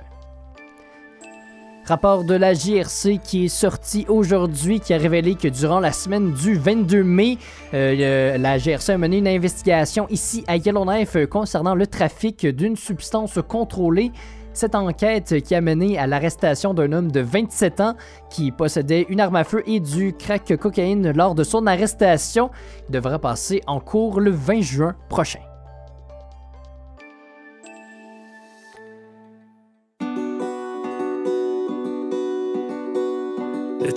Rapport 1.88 2.24
de 2.24 2.34
la 2.34 2.52
JRC 2.52 3.18
qui 3.24 3.46
est 3.46 3.48
sorti 3.48 4.04
aujourd'hui 4.10 4.78
qui 4.78 4.92
a 4.92 4.98
révélé 4.98 5.36
que 5.36 5.48
durant 5.48 5.80
la 5.80 5.90
semaine 5.92 6.32
du 6.32 6.54
22 6.54 7.02
mai, 7.02 7.38
euh, 7.72 8.34
le- 8.36 8.42
la 8.42 8.58
GRC 8.58 8.90
a 8.92 8.98
mené 8.98 9.16
une 9.18 9.28
investigation 9.28 10.06
ici 10.10 10.44
à 10.48 10.56
Yellowknife 10.58 11.16
euh, 11.16 11.26
concernant 11.26 11.74
le 11.74 11.86
trafic 11.86 12.44
d'une 12.46 12.76
substance 12.76 13.38
contrôlée. 13.48 14.12
Cette 14.52 14.74
enquête 14.74 15.40
qui 15.42 15.54
a 15.54 15.62
mené 15.62 15.96
à 15.98 16.06
l'arrestation 16.06 16.74
d'un 16.74 16.92
homme 16.92 17.10
de 17.10 17.20
27 17.20 17.80
ans 17.80 17.94
qui 18.28 18.50
possédait 18.50 19.06
une 19.08 19.20
arme 19.20 19.36
à 19.36 19.44
feu 19.44 19.62
et 19.66 19.80
du 19.80 20.12
crack 20.12 20.54
cocaïne 20.58 21.12
lors 21.12 21.34
de 21.34 21.42
son 21.44 21.66
arrestation 21.66 22.50
devra 22.90 23.18
passer 23.18 23.62
en 23.66 23.80
cours 23.80 24.20
le 24.20 24.30
20 24.30 24.60
juin 24.60 24.94
prochain. 25.08 25.38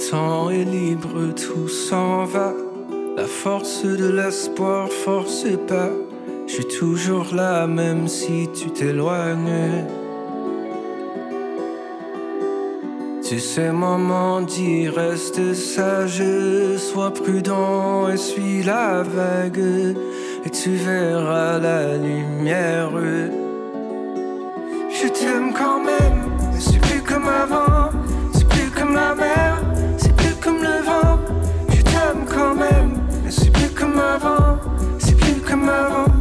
Temps 0.09 0.49
est 0.49 0.63
libre, 0.63 1.33
tout 1.35 1.67
s'en 1.67 2.25
va. 2.25 2.53
La 3.15 3.25
force 3.25 3.83
de 3.83 4.09
l'espoir 4.09 4.89
force 4.89 5.45
pas. 5.67 5.91
Je 6.47 6.53
suis 6.53 6.65
toujours 6.65 7.27
là, 7.33 7.67
même 7.67 8.07
si 8.07 8.49
tu 8.53 8.71
t'éloignes. 8.71 9.85
Tu 13.23 13.39
sais, 13.39 13.71
maman 13.71 14.41
dit 14.41 14.89
reste 14.89 15.53
sage, 15.53 16.23
sois 16.77 17.13
prudent 17.13 18.09
et 18.09 18.17
suis 18.17 18.61
la 18.63 19.03
vague, 19.03 19.63
et 20.45 20.49
tu 20.49 20.71
verras 20.71 21.57
la 21.59 21.95
lumière. 21.95 22.91
Je 24.89 25.07
t'aime 25.07 25.53
quand 25.53 25.79
même, 25.79 26.21
mais 26.51 26.59
c'est 26.59 26.79
plus 26.79 27.01
comme 27.01 27.27
avant, 27.27 27.89
c'est 28.33 28.47
plus 28.49 28.69
comme 28.69 28.95
la 28.95 29.15
mer, 29.15 29.61
Je 31.69 31.81
t'aime 31.81 32.25
quand 32.27 32.55
même, 32.55 32.93
mais 33.23 33.31
c'est 33.31 33.51
plus 33.51 33.69
comme 33.69 33.99
avant, 33.99 34.59
c'est 34.99 35.17
plus 35.17 35.41
comme 35.41 35.69
avant, 35.69 36.11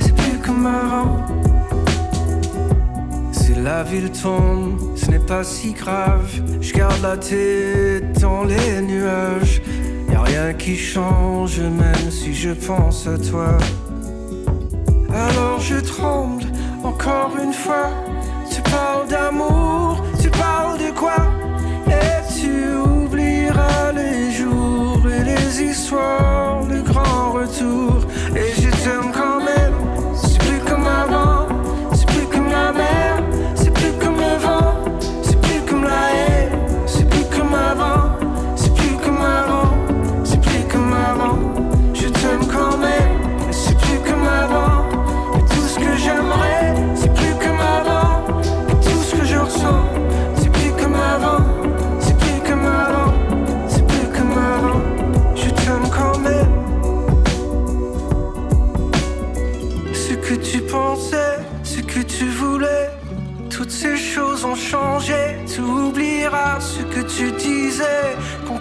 c'est 0.00 0.14
plus 0.14 0.38
comme 0.38 0.66
avant. 0.66 1.26
Si 3.32 3.54
la 3.54 3.82
ville 3.82 4.10
tombe, 4.10 4.78
ce 4.96 5.10
n'est 5.10 5.18
pas 5.18 5.44
si 5.44 5.72
grave. 5.72 6.28
Je 6.60 6.72
garde 6.72 7.00
la 7.02 7.16
tête 7.16 8.20
dans 8.20 8.44
les 8.44 8.80
nuages. 8.82 9.62
Y 10.10 10.14
a 10.14 10.22
rien 10.22 10.52
qui 10.54 10.76
change, 10.76 11.60
même 11.60 12.10
si 12.10 12.34
je 12.34 12.50
pense 12.50 13.06
à 13.06 13.16
toi. 13.18 13.58
Alors 15.12 15.60
je 15.60 15.76
tremble 15.76 16.44
encore 16.84 17.32
une 17.42 17.52
fois. 17.52 17.90
Tu 18.50 18.60
parles 18.62 19.08
d'amour, 19.08 20.02
tu 20.20 20.28
parles 20.30 20.78
de 20.78 20.90
quoi? 20.98 21.16
Et 21.86 22.22
les 23.94 24.32
jours 24.32 25.02
et 25.06 25.24
les 25.24 25.62
histoires, 25.62 26.62
le 26.68 26.82
grand 26.82 27.32
retour. 27.32 28.04
Et 28.36 28.60
je 28.60 28.70
t'aime 28.82 29.09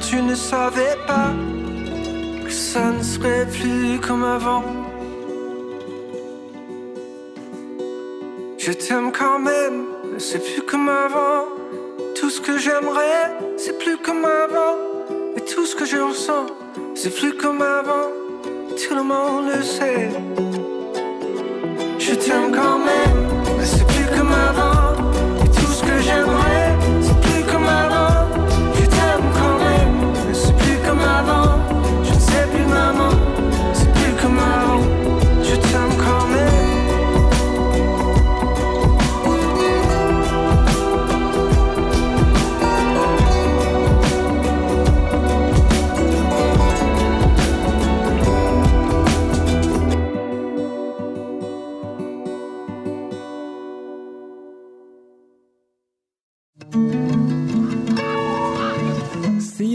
tu 0.10 0.24
ne 0.24 0.34
savais 0.34 0.97
pas 1.05 1.32
que 2.43 2.51
ça 2.51 2.89
ne 2.91 3.03
serait 3.03 3.45
plus 3.45 3.99
comme 3.99 4.24
avant. 4.24 4.64
Je 8.57 8.72
t'aime 8.72 9.12
quand 9.12 9.38
même, 9.38 9.86
mais 10.12 10.20
c'est 10.20 10.39
plus 10.39 10.64
comme 10.64 10.89
avant. 10.89 11.45
Tout 12.16 12.32
ce 12.32 12.41
que 12.41 12.57
j'aimerais, 12.57 13.22
c'est 13.55 13.78
plus 13.78 13.97
comme 13.97 14.26
avant. 14.26 14.78
Et 15.38 15.41
tout 15.41 15.68
ce 15.68 15.76
que 15.76 15.86
je 15.86 15.97
ressens, 15.97 16.47
c'est 16.95 17.14
plus 17.14 17.34
comme 17.34 17.62
avant. 17.62 18.10
Tout 18.82 18.95
le 18.95 19.03
monde 19.03 19.45
le 19.53 19.62
sait. 19.62 20.10
Je 21.99 22.16
t'aime 22.16 22.51
quand 22.51 22.80
même, 22.80 23.20
mais 23.57 23.66
c'est 23.66 23.86
plus 23.86 24.07
comme 24.18 24.34
avant. 24.34 24.88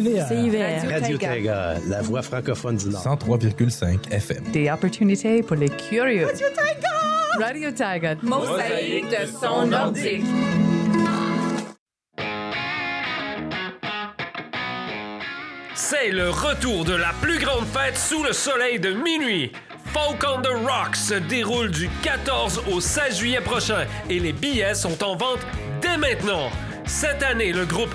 CIVR. 0.04 0.28
CIVR. 0.28 0.90
Radio 0.90 1.16
Taiga, 1.18 1.76
la 1.88 2.02
voix 2.02 2.20
francophone 2.20 2.76
du 2.76 2.88
Nord. 2.90 3.02
103,5 3.02 4.12
FM. 4.12 4.44
Des 4.52 4.70
opportunités 4.70 5.42
pour 5.42 5.56
les 5.56 5.70
curieux. 5.70 6.26
Radio 6.26 6.46
Taiga! 6.54 7.46
Radio 7.46 7.70
Taiga. 7.70 8.16
Mosaïque 8.22 9.08
de 9.08 9.26
son 9.26 9.66
nordique. 9.66 10.24
C'est 15.74 16.10
le 16.10 16.28
retour 16.28 16.84
de 16.84 16.94
la 16.94 17.12
plus 17.22 17.38
grande 17.38 17.64
fête 17.66 17.96
sous 17.96 18.22
le 18.22 18.32
soleil 18.32 18.78
de 18.78 18.92
minuit. 18.92 19.52
Folk 19.86 20.22
on 20.26 20.42
the 20.42 20.68
Rocks 20.68 20.96
se 20.96 21.14
déroule 21.14 21.70
du 21.70 21.88
14 22.02 22.64
au 22.70 22.80
16 22.80 23.18
juillet 23.18 23.40
prochain 23.40 23.86
et 24.10 24.18
les 24.18 24.32
billets 24.32 24.74
sont 24.74 25.02
en 25.02 25.16
vente 25.16 25.40
dès 25.80 25.96
maintenant. 25.96 26.50
Cette 26.86 27.22
année, 27.22 27.52
le 27.52 27.64
groupe 27.64 27.94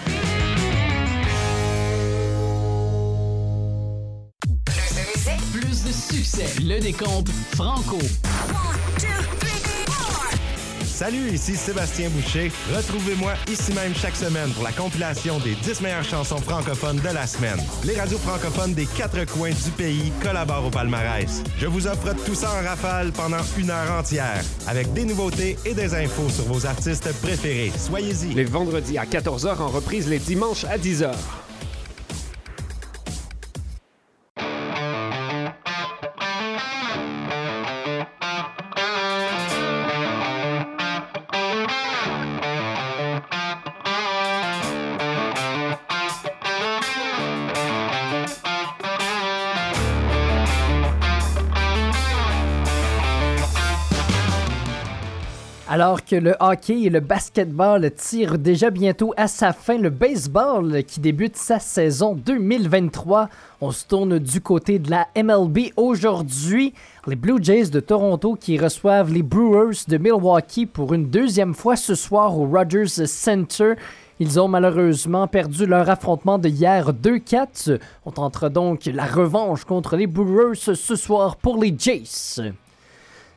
de 5.91 6.15
succès. 6.15 6.45
Le 6.63 6.79
décompte 6.79 7.29
franco. 7.55 7.97
Salut, 10.85 11.31
ici 11.33 11.55
Sébastien 11.55 12.09
Boucher. 12.09 12.51
Retrouvez-moi 12.75 13.33
ici 13.51 13.73
même 13.73 13.93
chaque 13.95 14.15
semaine 14.15 14.51
pour 14.51 14.63
la 14.63 14.71
compilation 14.71 15.39
des 15.39 15.55
10 15.55 15.81
meilleures 15.81 16.03
chansons 16.03 16.37
francophones 16.37 16.99
de 16.99 17.09
la 17.09 17.25
semaine. 17.25 17.59
Les 17.83 17.99
radios 17.99 18.19
francophones 18.19 18.73
des 18.73 18.85
quatre 18.85 19.25
coins 19.25 19.49
du 19.49 19.71
pays 19.71 20.13
collaborent 20.23 20.67
au 20.67 20.69
palmarès. 20.69 21.43
Je 21.57 21.65
vous 21.65 21.87
offre 21.87 22.13
tout 22.23 22.35
ça 22.35 22.51
en 22.51 22.63
rafale 22.63 23.11
pendant 23.11 23.43
une 23.57 23.71
heure 23.71 23.91
entière, 23.91 24.43
avec 24.67 24.93
des 24.93 25.05
nouveautés 25.05 25.57
et 25.65 25.73
des 25.73 25.95
infos 25.95 26.29
sur 26.29 26.45
vos 26.45 26.65
artistes 26.67 27.11
préférés. 27.21 27.71
Soyez-y. 27.77 28.33
Les 28.35 28.45
vendredis 28.45 28.97
à 28.97 29.05
14h 29.05 29.59
en 29.59 29.69
reprise 29.69 30.07
les 30.07 30.19
dimanches 30.19 30.65
à 30.65 30.77
10h. 30.77 31.11
Alors 55.81 56.05
que 56.05 56.15
le 56.15 56.35
hockey 56.39 56.83
et 56.83 56.89
le 56.91 56.99
basketball 56.99 57.89
tirent 57.89 58.37
déjà 58.37 58.69
bientôt 58.69 59.15
à 59.17 59.27
sa 59.27 59.51
fin, 59.51 59.79
le 59.79 59.89
baseball 59.89 60.83
qui 60.83 60.99
débute 60.99 61.35
sa 61.35 61.57
saison 61.57 62.13
2023, 62.13 63.29
on 63.61 63.71
se 63.71 63.87
tourne 63.87 64.19
du 64.19 64.41
côté 64.41 64.77
de 64.77 64.91
la 64.91 65.07
MLB 65.15 65.71
aujourd'hui. 65.77 66.75
Les 67.07 67.15
Blue 67.15 67.41
Jays 67.41 67.71
de 67.71 67.79
Toronto 67.79 68.35
qui 68.39 68.59
reçoivent 68.59 69.11
les 69.11 69.23
Brewers 69.23 69.87
de 69.87 69.97
Milwaukee 69.97 70.67
pour 70.67 70.93
une 70.93 71.09
deuxième 71.09 71.55
fois 71.55 71.75
ce 71.75 71.95
soir 71.95 72.37
au 72.37 72.45
Rogers 72.45 73.07
Center. 73.07 73.73
Ils 74.19 74.39
ont 74.39 74.47
malheureusement 74.47 75.27
perdu 75.27 75.65
leur 75.65 75.89
affrontement 75.89 76.37
de 76.37 76.47
hier 76.47 76.93
2-4. 76.93 77.79
On 78.05 78.11
tentera 78.11 78.49
donc 78.49 78.85
la 78.85 79.07
revanche 79.07 79.65
contre 79.65 79.95
les 79.95 80.05
Brewers 80.05 80.75
ce 80.75 80.95
soir 80.95 81.37
pour 81.37 81.57
les 81.57 81.73
Jays. 81.75 82.53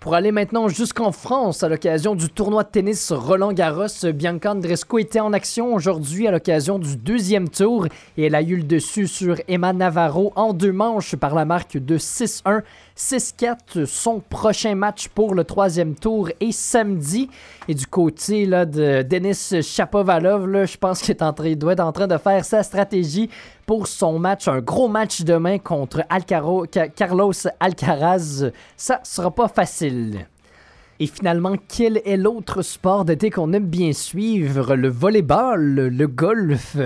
Pour 0.05 0.15
aller 0.15 0.33
maintenant 0.33 0.69
jusqu'en 0.69 1.13
France 1.13 1.63
à 1.63 1.71
l'occasion 1.71 2.15
du 2.15 2.29
tournoi 2.29 2.63
de 2.63 2.69
tennis 2.69 3.11
Roland 3.11 3.55
Garros, 3.55 3.87
Bianca 4.13 4.53
Andreescu 4.53 5.01
était 5.01 5.19
en 5.19 5.33
action 5.33 5.73
aujourd'hui 5.73 6.27
à 6.29 6.31
l'occasion 6.31 6.79
du 6.79 6.99
deuxième 6.99 7.49
tour 7.49 7.87
et 8.19 8.27
elle 8.27 8.35
a 8.35 8.43
eu 8.43 8.57
le 8.57 8.65
dessus 8.65 9.07
sur 9.07 9.37
Emma 9.49 9.73
Navarro 9.73 10.35
en 10.37 10.53
deux 10.53 10.73
manches 10.73 11.17
par 11.17 11.35
la 11.35 11.47
marque 11.47 11.79
de 11.79 11.97
6-1. 11.97 12.61
6-4, 12.99 13.87
son 13.87 14.21
prochain 14.21 14.75
match 14.75 15.09
pour 15.09 15.35
le 15.35 15.43
troisième 15.43 15.95
tour 15.95 16.29
est 16.39 16.53
samedi. 16.53 17.31
Et 17.67 17.75
du 17.75 17.87
côté 17.87 18.45
là, 18.45 18.67
de 18.67 19.01
Denis 19.01 19.63
Chapovalov, 19.63 20.67
je 20.67 20.77
pense 20.77 21.01
qu'il 21.01 21.13
est 21.13 21.57
doit 21.57 21.73
être 21.73 21.81
en 21.81 21.93
train 21.93 22.07
de 22.07 22.19
faire 22.19 22.45
sa 22.45 22.63
stratégie 22.63 23.31
pour 23.67 23.87
son 23.87 24.19
match, 24.19 24.49
un 24.49 24.61
gros 24.61 24.89
match 24.89 25.23
demain 25.23 25.59
contre 25.59 26.03
Carlos 26.97 27.33
Alcaraz. 27.61 28.51
Ça 28.77 29.01
sera 29.03 29.31
pas 29.31 29.49
facile. 29.49 30.27
Et 31.01 31.07
finalement, 31.07 31.57
quel 31.69 32.01
est 32.05 32.17
l'autre 32.17 32.63
sport 32.63 33.05
d'été 33.05 33.31
qu'on 33.31 33.53
aime 33.53 33.67
bien 33.67 33.93
suivre? 33.93 34.77
Le 34.77 34.89
volleyball, 34.89 35.63
le 35.89 36.07
golf. 36.07 36.77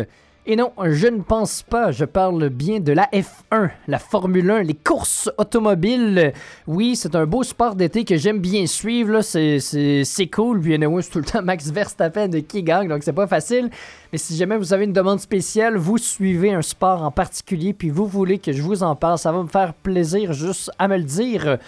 Et 0.50 0.56
non, 0.56 0.72
je 0.82 1.08
ne 1.08 1.20
pense 1.20 1.62
pas. 1.62 1.92
Je 1.92 2.06
parle 2.06 2.48
bien 2.48 2.80
de 2.80 2.92
la 2.92 3.06
F1, 3.12 3.68
la 3.86 3.98
Formule 3.98 4.50
1, 4.50 4.62
les 4.62 4.72
courses 4.72 5.30
automobiles. 5.36 6.32
Oui, 6.66 6.96
c'est 6.96 7.14
un 7.14 7.26
beau 7.26 7.42
sport 7.42 7.74
d'été 7.74 8.06
que 8.06 8.16
j'aime 8.16 8.38
bien 8.38 8.66
suivre. 8.66 9.20
c'est 9.20 10.30
cool. 10.32 10.62
Puis, 10.62 10.72
anyway, 10.72 11.02
c'est 11.02 11.10
tout 11.10 11.18
le 11.18 11.26
temps 11.26 11.42
Max 11.42 11.70
Verstappen 11.70 12.30
qui 12.48 12.62
gagne, 12.62 12.88
donc 12.88 13.02
c'est 13.02 13.12
pas 13.12 13.26
facile. 13.26 13.68
Mais 14.10 14.16
si 14.16 14.38
jamais 14.38 14.56
vous 14.56 14.72
avez 14.72 14.84
une 14.84 14.94
demande 14.94 15.20
spéciale, 15.20 15.76
vous 15.76 15.98
suivez 15.98 16.54
un 16.54 16.62
sport 16.62 17.02
en 17.02 17.10
particulier, 17.10 17.74
puis 17.74 17.90
vous 17.90 18.06
voulez 18.06 18.38
que 18.38 18.52
je 18.52 18.62
vous 18.62 18.82
en 18.82 18.96
parle, 18.96 19.18
ça 19.18 19.30
va 19.30 19.42
me 19.42 19.48
faire 19.48 19.74
plaisir 19.74 20.32
juste 20.32 20.70
à 20.78 20.88
me 20.88 20.96
le 20.96 21.02
dire. 21.02 21.58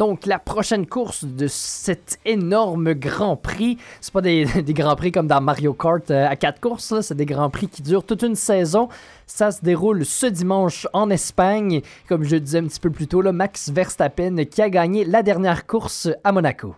Donc, 0.00 0.24
la 0.24 0.38
prochaine 0.38 0.86
course 0.86 1.26
de 1.26 1.46
cet 1.46 2.20
énorme 2.24 2.94
Grand 2.94 3.36
Prix, 3.36 3.76
c'est 4.00 4.14
pas 4.14 4.22
des, 4.22 4.46
Grands 4.68 4.96
Prix 4.96 5.12
comme 5.12 5.26
dans 5.26 5.42
Mario 5.42 5.74
Kart 5.74 6.10
euh, 6.10 6.26
à 6.26 6.36
quatre 6.36 6.58
courses, 6.58 7.02
c'est 7.02 7.14
des 7.14 7.26
Grands 7.26 7.50
Prix 7.50 7.68
qui 7.68 7.82
durent 7.82 8.04
toute 8.04 8.22
une 8.22 8.34
saison. 8.34 8.88
Ça 9.26 9.50
se 9.50 9.62
déroule 9.62 10.06
ce 10.06 10.24
dimanche 10.24 10.86
en 10.94 11.10
Espagne. 11.10 11.82
Comme 12.08 12.22
je 12.22 12.36
le 12.36 12.40
disais 12.40 12.60
un 12.60 12.64
petit 12.64 12.80
peu 12.80 12.88
plus 12.88 13.08
tôt, 13.08 13.20
là, 13.20 13.32
Max 13.32 13.68
Verstappen 13.68 14.46
qui 14.46 14.62
a 14.62 14.70
gagné 14.70 15.04
la 15.04 15.22
dernière 15.22 15.66
course 15.66 16.08
à 16.24 16.32
Monaco. 16.32 16.76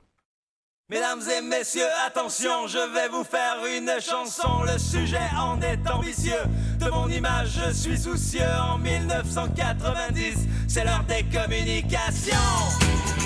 Mesdames 0.93 1.23
et 1.35 1.41
messieurs, 1.41 1.89
attention, 2.07 2.67
je 2.67 2.77
vais 2.77 3.09
vous 3.09 3.25
faire 3.25 3.57
une 3.65 3.99
chanson. 3.99 4.63
Le 4.71 4.79
sujet 4.79 5.27
en 5.41 5.59
est 5.63 5.91
ambitieux. 5.91 6.43
De 6.79 6.91
mon 6.91 7.09
image, 7.09 7.59
je 7.67 7.73
suis 7.73 7.97
soucieux. 7.97 8.43
En 8.61 8.77
1990, 8.77 10.35
c'est 10.69 10.85
l'heure 10.85 11.05
des 11.09 11.25
communications. 11.35 13.22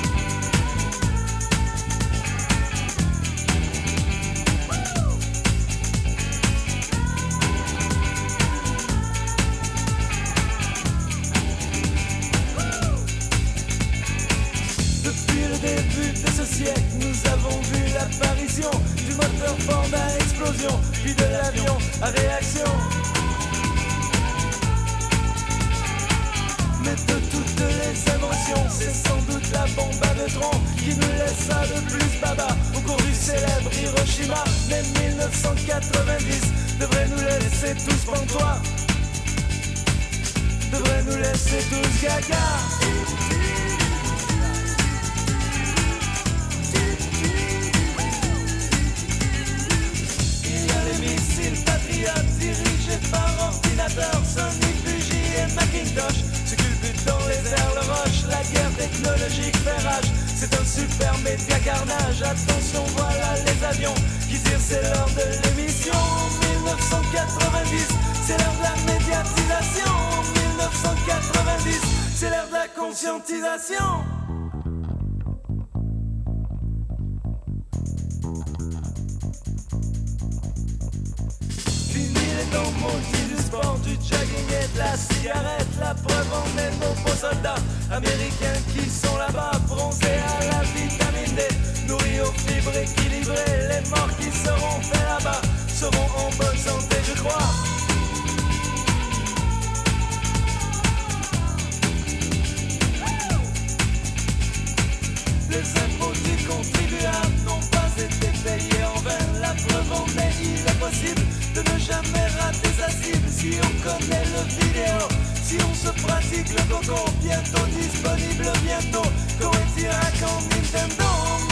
Crescendo 120.77 121.05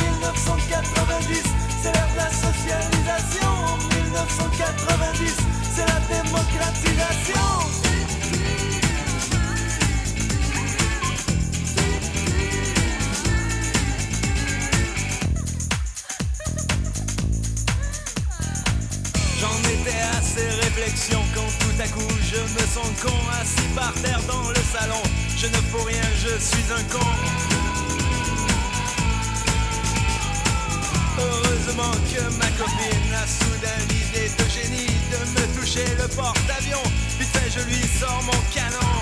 1990, 0.02 1.42
célèbre 1.82 2.14
la 2.16 2.28
socialisation 2.28 3.52
1990, 3.96 5.36
c'est 5.74 5.86
la 5.86 6.00
démocratisation 6.22 7.40
J'en 19.40 19.58
étais 19.70 20.00
à 20.02 20.20
ces 20.20 20.48
réflexions 20.66 21.24
quand 21.34 21.40
tout 21.60 21.82
à 21.82 21.88
coup 21.88 22.14
je 22.20 22.40
me 22.40 22.66
sens 22.66 22.90
con 23.02 23.16
assis 23.40 23.68
par 23.74 23.94
terre 23.94 24.20
dans 24.28 24.50
le 24.50 24.62
salon. 24.78 25.02
Je 25.38 25.46
ne 25.46 25.60
peux 25.72 25.82
rien, 25.86 26.02
je 26.22 26.38
suis 26.38 26.72
un 26.72 26.82
con. 26.92 27.53
Que 31.74 32.22
ma 32.38 32.46
copine 32.56 33.14
a 33.14 33.26
soudain 33.26 33.80
l'idée 33.88 34.30
de 34.38 34.48
génie 34.48 34.94
de 35.10 35.18
me 35.34 35.58
toucher 35.58 35.84
le 36.00 36.06
porte-avions. 36.06 36.78
Vite 37.18 37.28
fait, 37.36 37.50
je 37.50 37.66
lui 37.66 37.82
sors 37.98 38.22
mon 38.22 38.40
canon. 38.54 38.94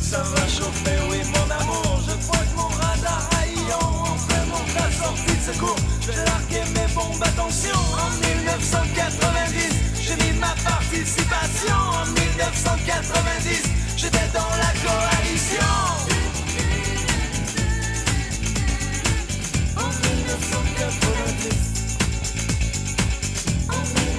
Ça 0.00 0.22
va 0.22 0.42
chauffer, 0.46 0.98
oui, 1.10 1.18
mon 1.34 1.50
amour. 1.50 2.00
Je 2.06 2.14
pointe 2.26 2.54
mon 2.54 2.68
radar 2.68 3.28
haillant. 3.42 4.04
Enfin, 4.14 4.44
mon 4.50 4.62
la 4.80 4.88
sortie 4.92 5.34
de 5.34 5.52
secours. 5.52 5.76
Je 6.02 6.12
vais 6.12 6.24
larguer 6.24 6.62
mes 6.76 6.94
bombes, 6.94 7.20
attention. 7.20 7.74
En 7.74 8.10
1990, 8.24 9.74
j'ai 10.00 10.14
mis 10.14 10.38
ma 10.38 10.54
participation. 10.62 11.74
En 11.74 12.06
1990, 12.06 13.62
j'étais 13.96 14.28
dans 14.32 14.54
la 14.62 14.70
coalition. 14.78 16.15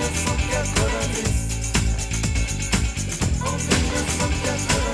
En 0.08 0.14
1990 0.14 1.28
En 3.44 3.58
1990 3.58 4.78
En 4.78 4.87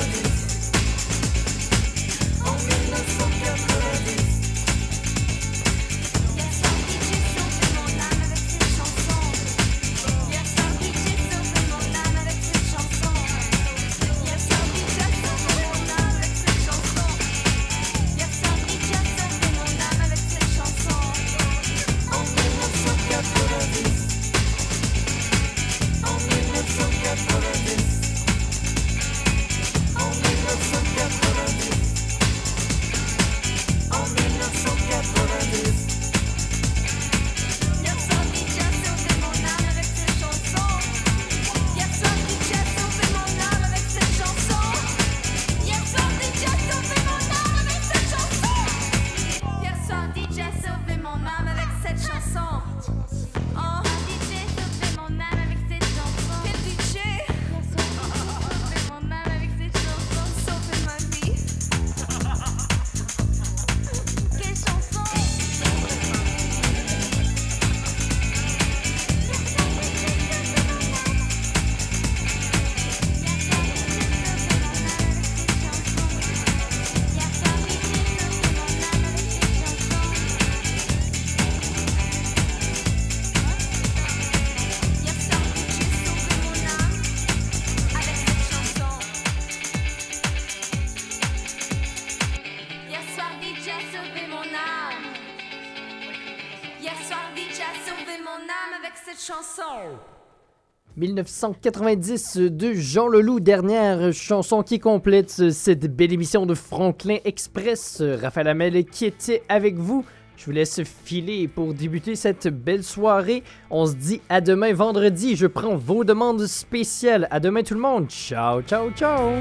1990 101.08 102.38
de 102.38 102.72
Jean 102.72 103.10
Leloup, 103.10 103.42
dernière 103.42 104.14
chanson 104.14 104.64
qui 104.64 104.80
complète 104.80 105.52
cette 105.52 105.94
belle 105.94 106.14
émission 106.14 106.46
de 106.46 106.54
Franklin 106.54 107.18
Express. 107.26 108.02
Raphaël 108.22 108.48
Hamel 108.48 108.86
qui 108.86 109.04
était 109.06 109.44
avec 109.50 109.76
vous. 109.76 110.06
Je 110.38 110.46
vous 110.46 110.52
laisse 110.52 110.82
filer 111.04 111.50
pour 111.50 111.74
débuter 111.74 112.16
cette 112.16 112.48
belle 112.48 112.86
soirée. 112.86 113.44
On 113.70 113.86
se 113.86 113.96
dit 113.96 114.22
à 114.30 114.40
demain 114.40 114.74
vendredi. 114.74 115.36
Je 115.36 115.48
prends 115.48 115.76
vos 115.76 116.06
demandes 116.06 116.46
spéciales. 116.48 117.28
À 117.32 117.42
demain 117.42 117.64
tout 117.64 117.76
le 117.76 117.82
monde. 117.82 118.08
Ciao, 118.08 118.62
ciao, 118.62 118.90
ciao. 118.92 119.32